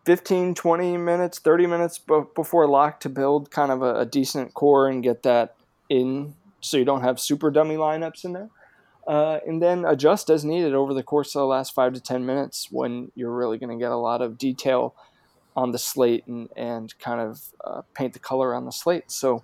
15, 0.05 0.55
20 0.55 0.97
minutes, 0.97 1.39
30 1.39 1.67
minutes 1.67 1.99
b- 1.99 2.23
before 2.35 2.67
lock 2.67 3.01
to 3.01 3.09
build 3.09 3.51
kind 3.51 3.71
of 3.71 3.83
a, 3.83 4.01
a 4.01 4.07
decent 4.07 4.55
core 4.55 4.89
and 4.89 5.03
get 5.03 5.23
that 5.23 5.55
in 5.89 6.35
so 6.61 6.77
you 6.77 6.85
don't 6.85 7.03
have 7.03 7.21
super 7.21 7.51
dummy 7.51 7.77
lineups 7.77 8.25
in 8.25 8.33
there 8.33 8.51
uh, 9.09 9.41
and 9.47 9.63
then 9.63 9.87
adjust 9.87 10.29
as 10.29 10.45
needed 10.45 10.75
over 10.75 10.93
the 10.93 11.03
course 11.03 11.35
of 11.35 11.41
the 11.41 11.47
last 11.47 11.75
five 11.75 11.95
to 11.95 12.01
10 12.01 12.27
minutes 12.27 12.69
when 12.71 13.11
you're 13.15 13.35
really 13.35 13.57
going 13.57 13.77
to 13.77 13.83
get 13.83 13.91
a 13.91 13.97
lot 13.97 14.21
of 14.21 14.37
detail 14.37 14.95
on 15.57 15.73
the 15.73 15.79
slate 15.79 16.27
and, 16.27 16.51
and 16.57 16.97
kind 16.99 17.21
of 17.21 17.41
uh, 17.65 17.81
paint 17.95 18.13
the 18.13 18.19
color 18.19 18.55
on 18.55 18.67
the 18.67 18.71
slate. 18.71 19.11
So, 19.11 19.43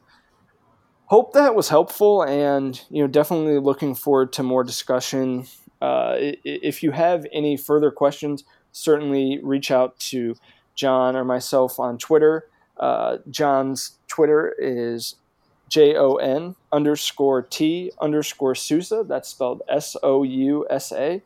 hope 1.07 1.33
that 1.33 1.55
was 1.55 1.69
helpful 1.69 2.23
and 2.23 2.81
you 2.89 3.03
know 3.03 3.07
definitely 3.07 3.59
looking 3.59 3.95
forward 3.95 4.33
to 4.33 4.43
more 4.43 4.65
discussion 4.65 5.47
uh, 5.83 6.15
if 6.17 6.83
you 6.83 6.93
have 6.93 7.27
any 7.31 7.59
further 7.59 7.91
questions 7.91 8.43
certainly 8.75 9.41
reach 9.43 9.71
out 9.71 9.99
to 9.99 10.37
john 10.75 11.17
or 11.17 11.25
myself 11.25 11.81
on 11.81 11.97
twitter 11.97 12.47
uh, 12.79 13.17
john's 13.31 13.99
twitter 14.09 14.55
is 14.59 15.17
J 15.69 15.97
O 15.97 16.15
N 16.17 16.55
underscore 16.73 17.43
T 17.43 17.91
underscore 18.01 18.55
Sousa. 18.55 19.05
That's 19.07 19.29
spelled 19.29 19.63
S 19.69 19.97
O 20.05 20.23
U 20.23 20.67
S 20.71 20.93
A. 20.93 21.21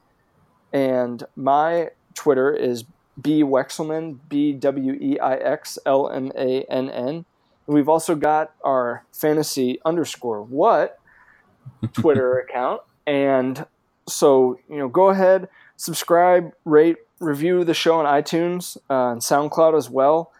And 0.72 1.22
my 1.37 1.90
Twitter 2.14 2.52
is 2.52 2.84
B 3.20 3.42
Wexelman, 3.42 4.18
B 4.28 4.52
W 4.52 4.92
E 4.94 5.18
I 5.18 5.34
X 5.34 5.78
L 5.84 6.08
M 6.08 6.32
A 6.37 6.62
N 6.64 6.88
N. 6.88 7.24
We've 7.66 7.88
also 7.88 8.14
got 8.14 8.54
our 8.64 9.04
fantasy 9.12 9.78
underscore 9.84 10.42
what 10.42 10.98
Twitter 11.92 12.38
account. 12.38 12.80
And 13.06 13.66
so, 14.08 14.58
you 14.70 14.78
know, 14.78 14.88
go 14.88 15.11
ahead, 15.11 15.48
subscribe, 15.76 16.52
rate, 16.64 16.96
review 17.20 17.64
the 17.64 17.74
show 17.74 17.98
on 17.98 18.04
iTunes 18.04 18.76
uh, 18.90 19.12
and 19.12 19.20
SoundCloud 19.20 19.76
as 19.76 19.90
well 19.90 20.33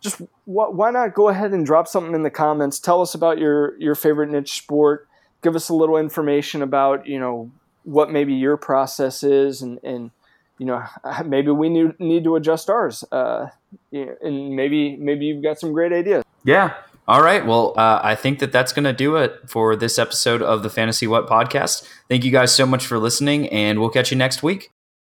just 0.00 0.18
wh- 0.44 0.72
why 0.72 0.90
not 0.90 1.14
go 1.14 1.28
ahead 1.28 1.52
and 1.52 1.64
drop 1.64 1.86
something 1.86 2.14
in 2.14 2.22
the 2.22 2.30
comments? 2.30 2.78
Tell 2.78 3.00
us 3.00 3.14
about 3.14 3.38
your 3.38 3.78
your 3.78 3.94
favorite 3.94 4.30
niche 4.30 4.52
sport. 4.52 5.06
Give 5.42 5.54
us 5.54 5.68
a 5.68 5.74
little 5.74 5.96
information 5.96 6.62
about 6.62 7.06
you 7.06 7.18
know 7.18 7.50
what 7.84 8.10
maybe 8.10 8.34
your 8.34 8.56
process 8.56 9.22
is, 9.22 9.62
and 9.62 9.78
and 9.82 10.10
you 10.58 10.66
know 10.66 10.82
maybe 11.24 11.50
we 11.50 11.68
need 11.68 11.98
need 12.00 12.24
to 12.24 12.36
adjust 12.36 12.70
ours. 12.70 13.04
Uh, 13.12 13.48
and 13.92 14.56
maybe 14.56 14.96
maybe 14.96 15.26
you've 15.26 15.42
got 15.42 15.58
some 15.58 15.72
great 15.72 15.92
ideas. 15.92 16.24
Yeah. 16.44 16.74
All 17.06 17.22
right. 17.22 17.44
Well, 17.44 17.74
uh, 17.76 18.00
I 18.04 18.14
think 18.14 18.38
that 18.38 18.52
that's 18.52 18.72
going 18.72 18.84
to 18.84 18.92
do 18.92 19.16
it 19.16 19.40
for 19.48 19.74
this 19.74 19.98
episode 19.98 20.42
of 20.42 20.62
the 20.62 20.70
Fantasy 20.70 21.08
What 21.08 21.26
podcast. 21.26 21.88
Thank 22.08 22.24
you 22.24 22.30
guys 22.30 22.54
so 22.54 22.66
much 22.66 22.86
for 22.86 22.98
listening, 23.00 23.48
and 23.48 23.80
we'll 23.80 23.90
catch 23.90 24.12
you 24.12 24.16
next 24.16 24.44
week. 24.44 24.70